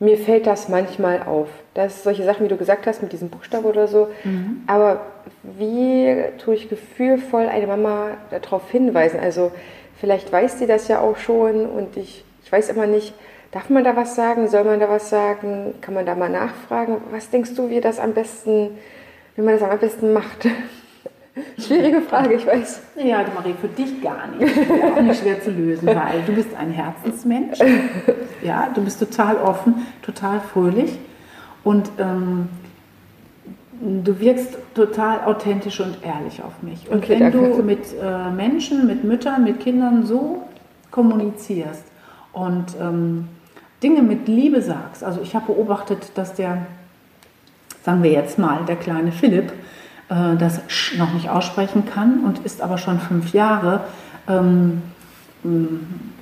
mir 0.00 0.16
fällt 0.16 0.46
das 0.46 0.68
manchmal 0.68 1.22
auf. 1.22 1.48
Dass 1.74 2.02
solche 2.02 2.24
Sachen, 2.24 2.44
wie 2.44 2.48
du 2.48 2.56
gesagt 2.56 2.86
hast, 2.86 3.02
mit 3.02 3.12
diesem 3.12 3.30
Buchstaben 3.30 3.64
oder 3.64 3.88
so. 3.88 4.08
Mhm. 4.24 4.62
Aber 4.66 5.00
wie 5.42 6.14
tue 6.38 6.54
ich 6.54 6.68
gefühlvoll 6.68 7.46
eine 7.46 7.66
Mama 7.66 8.10
darauf 8.30 8.70
hinweisen? 8.70 9.18
Also 9.20 9.50
vielleicht 10.00 10.30
weiß 10.30 10.58
sie 10.58 10.66
das 10.66 10.88
ja 10.88 11.00
auch 11.00 11.16
schon 11.16 11.66
und 11.66 11.96
ich, 11.96 12.24
ich 12.44 12.52
weiß 12.52 12.68
immer 12.70 12.86
nicht, 12.86 13.12
darf 13.50 13.70
man 13.70 13.84
da 13.84 13.96
was 13.96 14.14
sagen? 14.14 14.48
Soll 14.48 14.64
man 14.64 14.80
da 14.80 14.88
was 14.88 15.10
sagen? 15.10 15.74
Kann 15.80 15.94
man 15.94 16.06
da 16.06 16.14
mal 16.14 16.30
nachfragen? 16.30 16.98
Was 17.10 17.30
denkst 17.30 17.54
du, 17.54 17.68
wie 17.70 17.80
das 17.80 17.98
am 17.98 18.14
besten, 18.14 18.78
wie 19.34 19.42
man 19.42 19.58
das 19.58 19.68
am 19.68 19.78
besten 19.78 20.12
macht? 20.12 20.46
Schwierige 21.58 22.00
Frage, 22.02 22.34
ich 22.34 22.46
weiß. 22.46 22.82
Ja, 22.96 23.24
Marie, 23.34 23.54
für 23.60 23.68
dich 23.68 24.00
gar 24.02 24.26
nicht. 24.28 24.52
Auch 24.96 25.00
nicht 25.00 25.20
schwer 25.20 25.40
zu 25.40 25.50
lösen, 25.50 25.86
weil 25.86 26.22
du 26.26 26.32
bist 26.32 26.48
ein 26.58 26.70
Herzensmensch. 26.70 27.58
Ja, 28.42 28.68
du 28.74 28.82
bist 28.82 29.00
total 29.00 29.36
offen, 29.36 29.86
total 30.02 30.40
fröhlich 30.40 30.98
und 31.64 31.90
ähm, 31.98 32.48
du 33.80 34.18
wirkst 34.20 34.58
total 34.74 35.24
authentisch 35.24 35.80
und 35.80 35.98
ehrlich 36.04 36.42
auf 36.42 36.62
mich. 36.62 36.88
Und 36.88 36.98
okay, 36.98 37.20
wenn 37.20 37.32
danke. 37.32 37.38
du 37.38 37.62
mit 37.62 37.80
äh, 38.00 38.30
Menschen, 38.30 38.86
mit 38.86 39.04
Müttern, 39.04 39.44
mit 39.44 39.60
Kindern 39.60 40.06
so 40.06 40.42
kommunizierst 40.90 41.84
und 42.32 42.66
ähm, 42.80 43.28
Dinge 43.82 44.02
mit 44.02 44.26
Liebe 44.26 44.60
sagst, 44.60 45.04
also 45.04 45.20
ich 45.20 45.34
habe 45.34 45.52
beobachtet, 45.52 46.10
dass 46.14 46.34
der, 46.34 46.66
sagen 47.84 48.02
wir 48.02 48.10
jetzt 48.10 48.38
mal, 48.38 48.64
der 48.66 48.76
kleine 48.76 49.12
Philipp, 49.12 49.52
äh, 50.08 50.36
das 50.36 50.60
noch 50.96 51.12
nicht 51.12 51.30
aussprechen 51.30 51.84
kann 51.86 52.20
und 52.20 52.40
ist 52.40 52.62
aber 52.62 52.78
schon 52.78 52.98
fünf 53.00 53.32
Jahre, 53.32 53.80
ähm, 54.28 54.82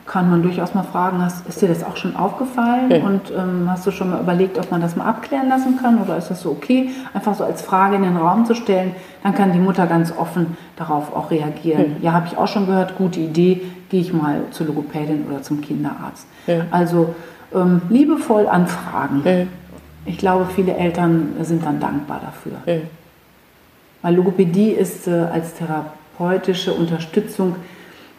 kann 0.07 0.31
man 0.31 0.43
durchaus 0.43 0.75
mal 0.75 0.85
fragen, 0.85 1.21
hast, 1.23 1.47
ist 1.49 1.61
dir 1.61 1.69
das 1.69 1.83
auch 1.83 1.97
schon 1.97 2.15
aufgefallen 2.17 2.91
ja. 2.91 3.05
und 3.05 3.33
ähm, 3.37 3.69
hast 3.69 3.87
du 3.87 3.91
schon 3.91 4.11
mal 4.11 4.21
überlegt, 4.21 4.59
ob 4.59 4.71
man 4.71 4.81
das 4.81 4.95
mal 4.95 5.07
abklären 5.07 5.49
lassen 5.49 5.79
kann 5.81 6.01
oder 6.01 6.17
ist 6.17 6.31
das 6.31 6.43
so 6.43 6.51
okay, 6.51 6.91
einfach 7.13 7.35
so 7.35 7.45
als 7.45 7.63
Frage 7.63 7.97
in 7.97 8.03
den 8.03 8.17
Raum 8.17 8.45
zu 8.45 8.55
stellen, 8.55 8.95
dann 9.23 9.35
kann 9.35 9.53
die 9.53 9.59
Mutter 9.59 9.87
ganz 9.87 10.13
offen 10.17 10.57
darauf 10.77 11.15
auch 11.15 11.31
reagieren. 11.31 11.97
Ja, 12.01 12.11
ja 12.11 12.13
habe 12.13 12.27
ich 12.27 12.37
auch 12.37 12.47
schon 12.47 12.67
gehört, 12.67 12.97
gute 12.97 13.21
Idee, 13.21 13.63
gehe 13.89 14.01
ich 14.01 14.13
mal 14.13 14.43
zur 14.51 14.67
Logopädin 14.67 15.27
oder 15.29 15.43
zum 15.43 15.61
Kinderarzt. 15.61 16.27
Ja. 16.47 16.67
Also 16.71 17.15
ähm, 17.55 17.83
liebevoll 17.89 18.47
anfragen. 18.47 19.23
Ich 20.05 20.19
glaube, 20.19 20.47
viele 20.55 20.77
Eltern 20.77 21.35
sind 21.43 21.65
dann 21.65 21.81
dankbar 21.81 22.21
dafür. 22.25 22.53
Weil 24.03 24.15
Logopädie 24.15 24.71
ist 24.71 25.09
äh, 25.09 25.11
als 25.11 25.55
therapeutische 25.55 26.73
Unterstützung 26.73 27.57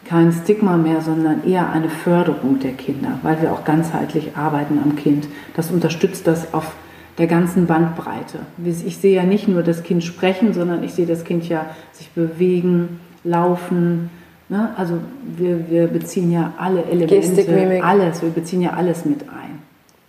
kein 0.04 0.32
Stigma 0.32 0.76
mehr, 0.76 1.00
sondern 1.02 1.44
eher 1.44 1.70
eine 1.70 1.90
Förderung 1.90 2.58
der 2.60 2.72
Kinder, 2.72 3.18
weil 3.22 3.42
wir 3.42 3.52
auch 3.52 3.64
ganzheitlich 3.64 4.36
arbeiten 4.36 4.78
am 4.82 4.96
Kind. 4.96 5.28
Das 5.54 5.70
unterstützt 5.70 6.26
das 6.26 6.54
auf 6.54 6.74
der 7.18 7.26
ganzen 7.26 7.66
Bandbreite. 7.66 8.38
Ich 8.64 8.96
sehe 8.98 9.14
ja 9.14 9.24
nicht 9.24 9.48
nur 9.48 9.62
das 9.62 9.82
Kind 9.82 10.04
sprechen, 10.04 10.54
sondern 10.54 10.82
ich 10.82 10.94
sehe 10.94 11.06
das 11.06 11.24
Kind 11.24 11.48
ja 11.48 11.66
sich 11.92 12.08
bewegen, 12.10 13.00
laufen. 13.24 14.10
Ne? 14.48 14.70
Also 14.76 14.94
wir, 15.36 15.68
wir 15.68 15.88
beziehen 15.88 16.32
ja 16.32 16.54
alle 16.58 16.84
Elemente, 16.84 17.16
Gestik, 17.16 17.48
alles, 17.82 18.22
wir 18.22 18.30
beziehen 18.30 18.62
ja 18.62 18.70
alles 18.70 19.04
mit 19.04 19.22
ein. 19.22 19.58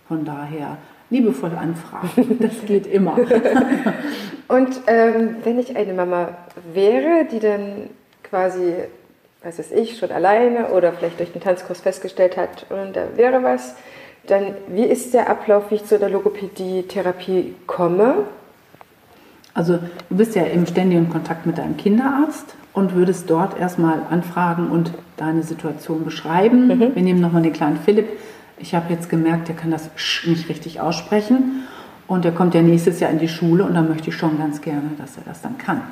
Von 0.08 0.24
daher 0.24 0.78
liebevoll 1.10 1.52
anfragen. 1.56 2.38
Das 2.40 2.64
geht 2.66 2.86
immer. 2.86 3.18
Und 4.48 4.80
ähm, 4.86 5.36
wenn 5.44 5.58
ich 5.58 5.76
eine 5.76 5.92
Mama 5.92 6.28
wäre, 6.72 7.26
die 7.30 7.38
dann 7.38 7.90
quasi, 8.24 8.74
was 9.42 9.58
weiß 9.58 9.72
ich, 9.72 9.98
schon 9.98 10.10
alleine 10.10 10.68
oder 10.68 10.92
vielleicht 10.92 11.20
durch 11.20 11.32
den 11.32 11.40
Tanzkurs 11.40 11.80
festgestellt 11.80 12.36
hat, 12.36 12.66
und 12.70 12.96
da 12.96 13.16
wäre 13.16 13.42
was, 13.42 13.76
dann 14.26 14.54
wie 14.68 14.84
ist 14.84 15.14
der 15.14 15.28
Ablauf, 15.30 15.70
wie 15.70 15.76
ich 15.76 15.84
zu 15.84 15.98
der 15.98 16.10
Logopädie-Therapie 16.10 17.54
komme? 17.66 18.24
Also 19.54 19.78
du 20.08 20.16
bist 20.16 20.34
ja 20.34 20.42
im 20.42 20.66
ständigen 20.66 21.10
Kontakt 21.10 21.46
mit 21.46 21.58
deinem 21.58 21.76
Kinderarzt 21.76 22.54
und 22.72 22.94
würdest 22.94 23.28
dort 23.28 23.58
erstmal 23.58 24.02
anfragen 24.10 24.70
und 24.70 24.92
deine 25.16 25.42
Situation 25.42 26.04
beschreiben. 26.04 26.68
Mhm. 26.68 26.94
Wir 26.94 27.02
nehmen 27.02 27.20
nochmal 27.20 27.42
den 27.42 27.52
kleinen 27.52 27.78
Philipp 27.78 28.08
ich 28.60 28.74
habe 28.74 28.92
jetzt 28.92 29.08
gemerkt, 29.08 29.48
der 29.48 29.56
kann 29.56 29.70
das 29.70 29.90
nicht 30.24 30.48
richtig 30.48 30.80
aussprechen 30.80 31.64
und 32.06 32.24
der 32.24 32.32
kommt 32.32 32.54
ja 32.54 32.62
nächstes 32.62 33.00
Jahr 33.00 33.10
in 33.10 33.18
die 33.18 33.28
Schule 33.28 33.64
und 33.64 33.74
da 33.74 33.82
möchte 33.82 34.10
ich 34.10 34.16
schon 34.16 34.38
ganz 34.38 34.60
gerne, 34.60 34.90
dass 34.98 35.16
er 35.16 35.22
das 35.24 35.42
dann 35.42 35.58
kann. 35.58 35.82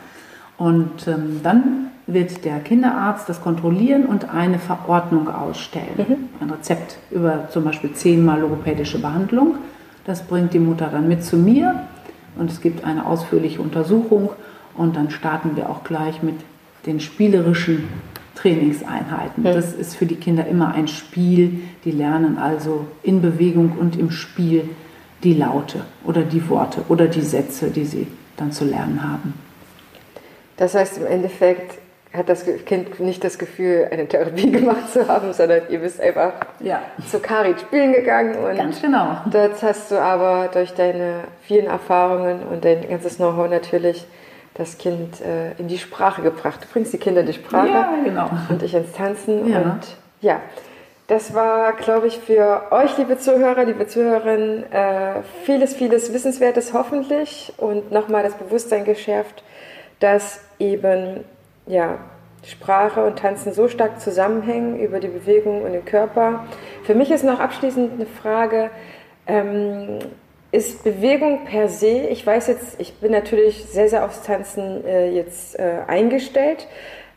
Und 0.56 1.06
ähm, 1.06 1.40
dann 1.42 1.88
wird 2.06 2.44
der 2.44 2.58
Kinderarzt 2.60 3.28
das 3.28 3.40
kontrollieren 3.40 4.06
und 4.06 4.30
eine 4.30 4.58
Verordnung 4.58 5.28
ausstellen. 5.28 6.06
Mhm. 6.08 6.28
Ein 6.40 6.50
Rezept 6.50 6.98
über 7.10 7.48
zum 7.50 7.64
Beispiel 7.64 7.92
zehnmal 7.92 8.40
logopädische 8.40 8.98
Behandlung. 8.98 9.56
Das 10.04 10.22
bringt 10.22 10.54
die 10.54 10.58
Mutter 10.58 10.88
dann 10.90 11.06
mit 11.06 11.22
zu 11.22 11.36
mir 11.36 11.84
und 12.36 12.50
es 12.50 12.60
gibt 12.60 12.84
eine 12.84 13.06
ausführliche 13.06 13.60
Untersuchung 13.60 14.30
und 14.74 14.96
dann 14.96 15.10
starten 15.10 15.56
wir 15.56 15.68
auch 15.68 15.84
gleich 15.84 16.22
mit 16.22 16.36
den 16.86 17.00
spielerischen 17.00 17.88
Trainingseinheiten. 18.40 19.42
Mhm. 19.42 19.54
Das 19.54 19.72
ist 19.72 19.96
für 19.96 20.06
die 20.06 20.16
Kinder 20.16 20.46
immer 20.46 20.74
ein 20.74 20.88
Spiel. 20.88 21.60
Die 21.84 21.90
lernen 21.90 22.38
also 22.38 22.86
in 23.02 23.20
Bewegung 23.20 23.72
und 23.78 23.98
im 23.98 24.10
Spiel 24.10 24.68
die 25.24 25.34
Laute 25.34 25.84
oder 26.04 26.22
die 26.22 26.48
Worte 26.48 26.82
oder 26.88 27.06
die 27.06 27.22
Sätze, 27.22 27.70
die 27.70 27.84
sie 27.84 28.06
dann 28.36 28.52
zu 28.52 28.64
lernen 28.64 29.02
haben. 29.02 29.34
Das 30.56 30.74
heißt, 30.74 30.98
im 30.98 31.06
Endeffekt 31.06 31.78
hat 32.12 32.28
das 32.28 32.44
Kind 32.64 33.00
nicht 33.00 33.22
das 33.22 33.38
Gefühl, 33.38 33.88
eine 33.90 34.06
Therapie 34.06 34.50
gemacht 34.52 34.92
zu 34.92 35.08
haben, 35.08 35.32
sondern 35.32 35.62
ihr 35.68 35.80
bist 35.80 36.00
einfach 36.00 36.34
ja. 36.60 36.80
zu 37.10 37.18
Karit 37.18 37.60
spielen 37.60 37.92
gegangen. 37.92 38.36
Und 38.36 38.56
Ganz 38.56 38.80
genau. 38.80 39.18
Dort 39.30 39.62
hast 39.62 39.90
du 39.90 40.00
aber 40.00 40.48
durch 40.52 40.72
deine 40.74 41.24
vielen 41.42 41.66
Erfahrungen 41.66 42.44
und 42.44 42.64
dein 42.64 42.88
ganzes 42.88 43.16
Know-how 43.16 43.50
natürlich 43.50 44.06
das 44.54 44.78
Kind 44.78 45.20
äh, 45.20 45.52
in 45.58 45.68
die 45.68 45.78
Sprache 45.78 46.22
gebracht. 46.22 46.62
Du 46.62 46.68
bringst 46.72 46.92
die 46.92 46.98
Kinder 46.98 47.20
in 47.20 47.26
die 47.26 47.32
Sprache 47.32 47.68
ja, 47.68 47.92
genau. 48.04 48.30
und 48.48 48.62
ich 48.62 48.74
ins 48.74 48.92
Tanzen. 48.92 49.50
Ja. 49.50 49.60
Und 49.60 49.80
ja, 50.20 50.40
das 51.06 51.32
war, 51.32 51.72
glaube 51.72 52.06
ich, 52.06 52.18
für 52.18 52.64
euch, 52.70 52.98
liebe 52.98 53.18
Zuhörer, 53.18 53.64
liebe 53.64 53.86
Zuhörerinnen, 53.86 54.70
äh, 54.70 55.22
vieles, 55.44 55.74
vieles 55.74 56.12
Wissenswertes 56.12 56.74
hoffentlich 56.74 57.52
und 57.56 57.90
nochmal 57.90 58.22
das 58.22 58.34
Bewusstsein 58.34 58.84
geschärft, 58.84 59.42
dass 60.00 60.40
eben 60.58 61.24
ja, 61.66 61.98
Sprache 62.44 63.04
und 63.04 63.18
Tanzen 63.18 63.52
so 63.52 63.68
stark 63.68 64.00
zusammenhängen 64.00 64.78
über 64.80 65.00
die 65.00 65.08
Bewegung 65.08 65.62
und 65.62 65.72
den 65.72 65.84
Körper. 65.84 66.44
Für 66.84 66.94
mich 66.94 67.10
ist 67.10 67.24
noch 67.24 67.40
abschließend 67.40 67.94
eine 67.94 68.06
Frage, 68.06 68.70
ähm, 69.26 69.98
ist 70.50 70.82
Bewegung 70.84 71.44
per 71.44 71.68
se, 71.68 72.08
ich 72.10 72.26
weiß 72.26 72.46
jetzt, 72.48 72.80
ich 72.80 72.94
bin 72.94 73.12
natürlich 73.12 73.64
sehr, 73.66 73.88
sehr 73.88 74.04
aufs 74.04 74.22
Tanzen 74.22 74.84
äh, 74.86 75.10
jetzt 75.10 75.58
äh, 75.58 75.80
eingestellt. 75.86 76.66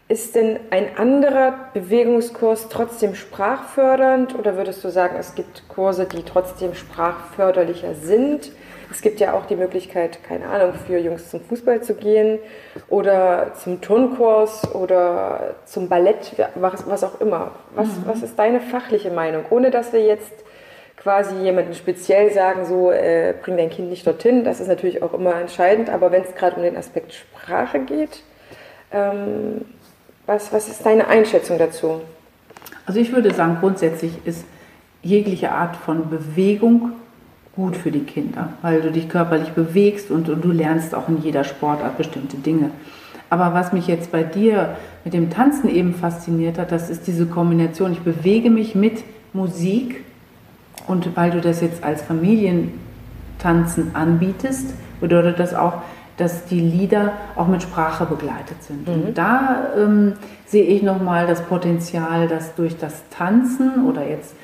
Ist 0.10 0.36
denn 0.36 0.60
ein 0.72 0.98
anderer 0.98 1.70
Bewegungskurs 1.74 2.68
trotzdem 2.68 3.16
sprachfördernd 3.16 4.38
oder 4.38 4.58
würdest 4.58 4.84
du 4.84 4.90
sagen, 4.90 5.16
es 5.18 5.36
gibt 5.36 5.70
Kurse, 5.70 6.06
die 6.06 6.24
trotzdem 6.24 6.74
sprachförderlicher 6.74 7.96
sind? 7.96 8.52
Es 8.92 9.02
gibt 9.02 9.22
ja 9.22 9.34
auch 9.34 9.46
die 9.46 9.56
Möglichkeit, 9.56 10.22
keine 10.22 10.48
Ahnung, 10.48 10.74
für 10.86 10.98
Jungs 10.98 11.30
zum 11.30 11.40
Fußball 11.40 11.82
zu 11.82 11.96
gehen 11.96 12.40
oder 12.90 13.54
zum 13.54 13.80
Turnkurs 13.80 14.76
oder 14.76 15.56
zum 15.64 15.88
Ballett, 15.88 16.36
was, 16.56 16.86
was 16.90 17.06
auch 17.06 17.22
immer. 17.22 17.52
Was, 17.74 17.88
mhm. 17.88 18.04
was 18.06 18.22
ist 18.22 18.38
deine 18.38 18.60
fachliche 18.60 19.12
Meinung, 19.12 19.46
ohne 19.50 19.72
dass 19.72 19.94
wir 19.94 20.04
jetzt 20.04 20.34
quasi 21.02 21.36
jemanden 21.38 21.74
speziell 21.74 22.32
sagen, 22.32 22.66
so 22.66 22.92
äh, 22.92 23.34
bring 23.42 23.58
dein 23.58 23.70
Kind 23.70 23.90
nicht 23.90 24.06
dorthin. 24.06 24.44
Das 24.44 24.60
ist 24.60 24.68
natürlich 24.68 25.02
auch 25.02 25.14
immer 25.14 25.36
entscheidend, 25.36 25.90
aber 25.90 26.12
wenn 26.12 26.24
es 26.24 26.36
gerade 26.36 26.58
um 26.58 26.62
den 26.62 26.78
Aspekt 26.78 27.14
Sprache 27.14 27.80
geht, 27.80 28.22
ähm, 28.92 29.66
was, 30.28 30.54
was 30.54 30.68
ist 30.68 30.86
deine 30.86 31.08
Einschätzung 31.08 31.58
dazu? 31.58 32.02
Also 32.86 33.00
ich 33.00 33.12
würde 33.12 33.34
sagen, 33.34 33.58
grundsätzlich 33.60 34.14
ist 34.26 34.46
jegliche 35.02 35.52
Art 35.52 35.76
von 35.76 36.10
Bewegung 36.10 36.92
gut 37.56 37.76
für 37.76 37.92
die 37.92 38.04
Kinder, 38.04 38.54
weil 38.62 38.82
du 38.82 38.92
dich 38.92 39.10
körperlich 39.10 39.50
bewegst 39.50 40.12
und, 40.12 40.30
und 40.30 40.44
du 40.44 40.52
lernst 40.52 40.94
auch 40.94 41.10
in 41.10 41.22
jeder 41.22 41.44
Sportart 41.44 41.98
bestimmte 41.98 42.38
Dinge. 42.38 42.72
Aber 43.30 43.54
was 43.54 43.74
mich 43.74 43.88
jetzt 43.88 44.12
bei 44.12 44.24
dir 44.24 44.76
mit 45.04 45.14
dem 45.14 45.30
Tanzen 45.30 45.70
eben 45.70 45.96
fasziniert 45.96 46.58
hat, 46.60 46.72
das 46.72 46.90
ist 46.90 47.08
diese 47.08 47.26
Kombination. 47.26 47.92
Ich 47.92 48.02
bewege 48.02 48.50
mich 48.50 48.76
mit 48.76 49.04
Musik 49.34 50.04
und 50.88 51.16
weil 51.16 51.32
du 51.32 51.42
das 51.42 51.62
jetzt 51.62 51.84
als 51.84 52.02
Familientanzen 52.02 53.96
anbietest, 53.96 54.74
bedeutet 55.00 55.40
das 55.40 55.54
auch, 55.54 55.82
dass 56.18 56.46
die 56.46 56.60
Lieder 56.60 57.14
auch 57.36 57.48
mit 57.48 57.64
Sprache 57.64 58.06
begleitet 58.06 58.62
sind. 58.62 58.88
Mhm. 58.88 58.94
Und 58.94 59.18
da 59.18 59.68
ähm, 59.78 60.14
sehe 60.46 60.64
ich 60.64 60.84
nochmal 60.84 61.26
das 61.26 61.42
Potenzial, 61.42 62.28
dass 62.28 62.54
durch 62.56 62.78
das 62.78 63.02
Tanzen 63.10 63.86
oder 63.86 64.08
jetzt 64.08 64.36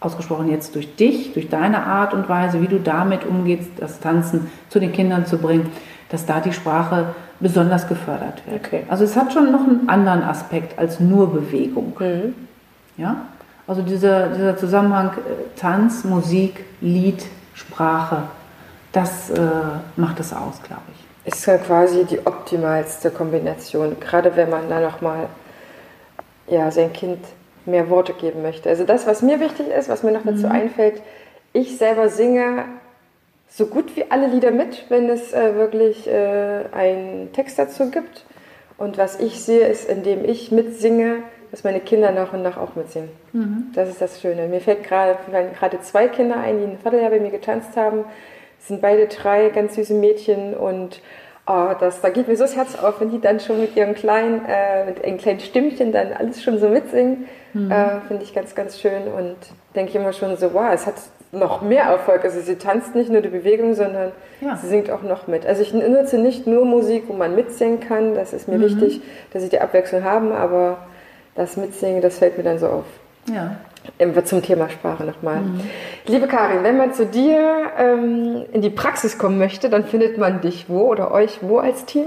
ausgesprochen 0.00 0.50
jetzt 0.50 0.74
durch 0.74 0.96
dich, 0.96 1.32
durch 1.34 1.48
deine 1.48 1.84
Art 1.84 2.14
und 2.14 2.28
Weise, 2.28 2.62
wie 2.62 2.66
du 2.66 2.80
damit 2.80 3.26
umgehst, 3.26 3.70
das 3.78 4.00
Tanzen 4.00 4.50
zu 4.68 4.80
den 4.80 4.92
Kindern 4.92 5.26
zu 5.26 5.38
bringen, 5.38 5.70
dass 6.08 6.26
da 6.26 6.40
die 6.40 6.52
Sprache 6.52 7.14
besonders 7.38 7.86
gefördert 7.88 8.42
wird. 8.46 8.64
Okay. 8.66 8.82
Also 8.88 9.04
es 9.04 9.16
hat 9.16 9.32
schon 9.32 9.52
noch 9.52 9.60
einen 9.60 9.88
anderen 9.88 10.22
Aspekt 10.22 10.78
als 10.78 11.00
nur 11.00 11.32
Bewegung. 11.32 11.94
Mhm. 11.98 12.34
Ja? 12.96 13.26
Also 13.70 13.82
dieser, 13.82 14.30
dieser 14.30 14.56
Zusammenhang 14.56 15.12
äh, 15.12 15.56
Tanz, 15.56 16.02
Musik, 16.02 16.64
Lied, 16.80 17.24
Sprache, 17.54 18.24
das 18.90 19.30
äh, 19.30 19.38
macht 19.94 20.18
es 20.18 20.32
aus, 20.32 20.60
glaube 20.64 20.82
ich. 20.92 21.32
Ist 21.32 21.46
ja 21.46 21.56
quasi 21.56 22.04
die 22.04 22.18
optimalste 22.26 23.12
Kombination, 23.12 24.00
gerade 24.00 24.34
wenn 24.34 24.50
man 24.50 24.68
da 24.68 24.80
nochmal 24.80 25.28
ja, 26.48 26.72
sein 26.72 26.92
Kind 26.92 27.20
mehr 27.64 27.88
Worte 27.90 28.12
geben 28.12 28.42
möchte. 28.42 28.68
Also 28.68 28.82
das, 28.82 29.06
was 29.06 29.22
mir 29.22 29.38
wichtig 29.38 29.68
ist, 29.68 29.88
was 29.88 30.02
mir 30.02 30.10
noch 30.10 30.24
dazu 30.24 30.48
mhm. 30.48 30.52
einfällt, 30.52 31.00
ich 31.52 31.78
selber 31.78 32.08
singe 32.08 32.64
so 33.48 33.66
gut 33.66 33.94
wie 33.94 34.10
alle 34.10 34.26
Lieder 34.26 34.50
mit, 34.50 34.86
wenn 34.88 35.08
es 35.08 35.32
äh, 35.32 35.54
wirklich 35.54 36.08
äh, 36.08 36.64
einen 36.72 37.32
Text 37.32 37.56
dazu 37.56 37.88
gibt. 37.92 38.24
Und 38.78 38.98
was 38.98 39.20
ich 39.20 39.38
sehe, 39.44 39.68
ist, 39.68 39.88
indem 39.88 40.24
ich 40.24 40.50
mitsinge, 40.50 41.18
dass 41.50 41.64
meine 41.64 41.80
Kinder 41.80 42.12
nach 42.12 42.32
und 42.32 42.42
nach 42.42 42.56
auch 42.56 42.76
mitsingen. 42.76 43.10
Mhm. 43.32 43.66
Das 43.74 43.88
ist 43.88 44.00
das 44.00 44.20
Schöne. 44.20 44.46
Mir 44.48 44.60
fällt 44.60 44.84
gerade 44.84 45.16
gerade 45.58 45.80
zwei 45.80 46.08
Kinder 46.08 46.36
ein, 46.38 46.58
die 46.58 46.64
ein 46.64 46.78
Vierteljahr 46.78 47.10
bei 47.10 47.20
mir 47.20 47.30
getanzt 47.30 47.76
haben. 47.76 48.04
Das 48.58 48.68
sind 48.68 48.80
beide 48.80 49.06
drei 49.06 49.48
ganz 49.48 49.74
süße 49.74 49.94
Mädchen 49.94 50.54
und 50.54 51.00
oh, 51.46 51.70
das, 51.78 52.00
da 52.00 52.10
geht 52.10 52.28
mir 52.28 52.36
so 52.36 52.44
das 52.44 52.56
Herz 52.56 52.76
auf, 52.76 53.00
wenn 53.00 53.10
die 53.10 53.20
dann 53.20 53.40
schon 53.40 53.60
mit 53.60 53.76
ihrem 53.76 53.94
kleinen, 53.94 54.44
äh, 54.46 54.84
mit 54.84 55.04
einem 55.04 55.18
kleinen 55.18 55.40
Stimmchen 55.40 55.92
dann 55.92 56.12
alles 56.12 56.42
schon 56.42 56.58
so 56.58 56.68
mitsingen. 56.68 57.26
Mhm. 57.52 57.70
Äh, 57.70 58.00
Finde 58.06 58.22
ich 58.22 58.34
ganz, 58.34 58.54
ganz 58.54 58.78
schön 58.78 59.08
und 59.08 59.36
denke 59.74 59.98
immer 59.98 60.12
schon 60.12 60.36
so, 60.36 60.54
wow, 60.54 60.70
es 60.72 60.86
hat 60.86 60.94
noch 61.32 61.62
mehr 61.62 61.84
Erfolg. 61.84 62.24
Also 62.24 62.40
sie 62.40 62.56
tanzt 62.56 62.94
nicht 62.94 63.10
nur 63.10 63.20
die 63.20 63.28
Bewegung, 63.28 63.74
sondern 63.74 64.12
ja. 64.40 64.56
sie 64.56 64.68
singt 64.68 64.90
auch 64.90 65.02
noch 65.02 65.26
mit. 65.26 65.46
Also 65.46 65.62
ich 65.62 65.72
nutze 65.72 66.18
nicht 66.18 66.46
nur 66.46 66.64
Musik, 66.64 67.04
wo 67.08 67.12
man 67.12 67.34
mitsingen 67.34 67.80
kann. 67.80 68.14
Das 68.14 68.32
ist 68.32 68.48
mir 68.48 68.58
mhm. 68.58 68.62
wichtig, 68.62 69.00
dass 69.32 69.42
ich 69.42 69.50
die 69.50 69.60
Abwechslung 69.60 70.04
habe, 70.04 70.34
aber 70.34 70.78
das 71.34 71.56
Mitsingen, 71.56 72.00
das 72.00 72.18
fällt 72.18 72.36
mir 72.36 72.44
dann 72.44 72.58
so 72.58 72.66
auf. 72.66 72.84
Ja. 73.32 73.56
Zum 74.24 74.42
Thema 74.42 74.68
Sprache 74.68 75.04
nochmal. 75.04 75.40
Mhm. 75.40 75.60
Liebe 76.06 76.26
Karin, 76.26 76.62
wenn 76.62 76.76
man 76.76 76.92
zu 76.92 77.06
dir 77.06 77.70
ähm, 77.78 78.44
in 78.52 78.60
die 78.60 78.70
Praxis 78.70 79.18
kommen 79.18 79.38
möchte, 79.38 79.70
dann 79.70 79.84
findet 79.84 80.18
man 80.18 80.40
dich 80.40 80.68
wo 80.68 80.82
oder 80.82 81.12
euch 81.12 81.38
wo 81.40 81.58
als 81.58 81.86
Team? 81.86 82.06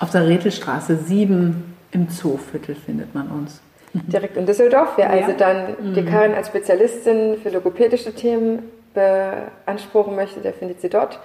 Auf 0.00 0.10
der 0.10 0.26
Rätelstraße 0.26 0.96
7 0.96 1.76
im 1.92 2.08
Zooviertel 2.08 2.74
findet 2.74 3.14
man 3.14 3.28
uns. 3.28 3.60
Direkt 3.92 4.36
in 4.36 4.46
Düsseldorf. 4.46 4.90
Wer 4.96 5.14
ja. 5.14 5.26
also 5.26 5.36
dann 5.36 5.76
mhm. 5.80 5.94
die 5.94 6.04
Karin 6.04 6.34
als 6.34 6.48
Spezialistin 6.48 7.36
für 7.42 7.50
logopädische 7.50 8.14
Themen 8.14 8.62
beanspruchen 8.94 10.16
möchte, 10.16 10.40
der 10.40 10.54
findet 10.54 10.80
sie 10.80 10.88
dort. 10.88 11.20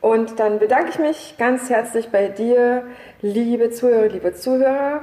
Und 0.00 0.38
dann 0.38 0.58
bedanke 0.58 0.90
ich 0.90 0.98
mich 0.98 1.34
ganz 1.38 1.70
herzlich 1.70 2.10
bei 2.10 2.28
dir, 2.28 2.84
liebe 3.22 3.70
Zuhörer, 3.70 4.08
liebe 4.08 4.34
Zuhörer, 4.34 5.00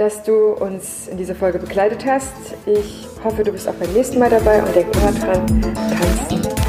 dass 0.00 0.22
du 0.22 0.54
uns 0.54 1.08
in 1.08 1.18
dieser 1.18 1.34
Folge 1.34 1.58
begleitet 1.58 2.06
hast. 2.06 2.32
Ich 2.64 3.06
hoffe, 3.22 3.44
du 3.44 3.52
bist 3.52 3.68
auch 3.68 3.74
beim 3.74 3.92
nächsten 3.92 4.18
Mal 4.18 4.30
dabei 4.30 4.62
und 4.62 4.74
denk 4.74 4.86
immer 4.96 5.12
dran, 5.12 5.46
tanzen. 5.46 6.59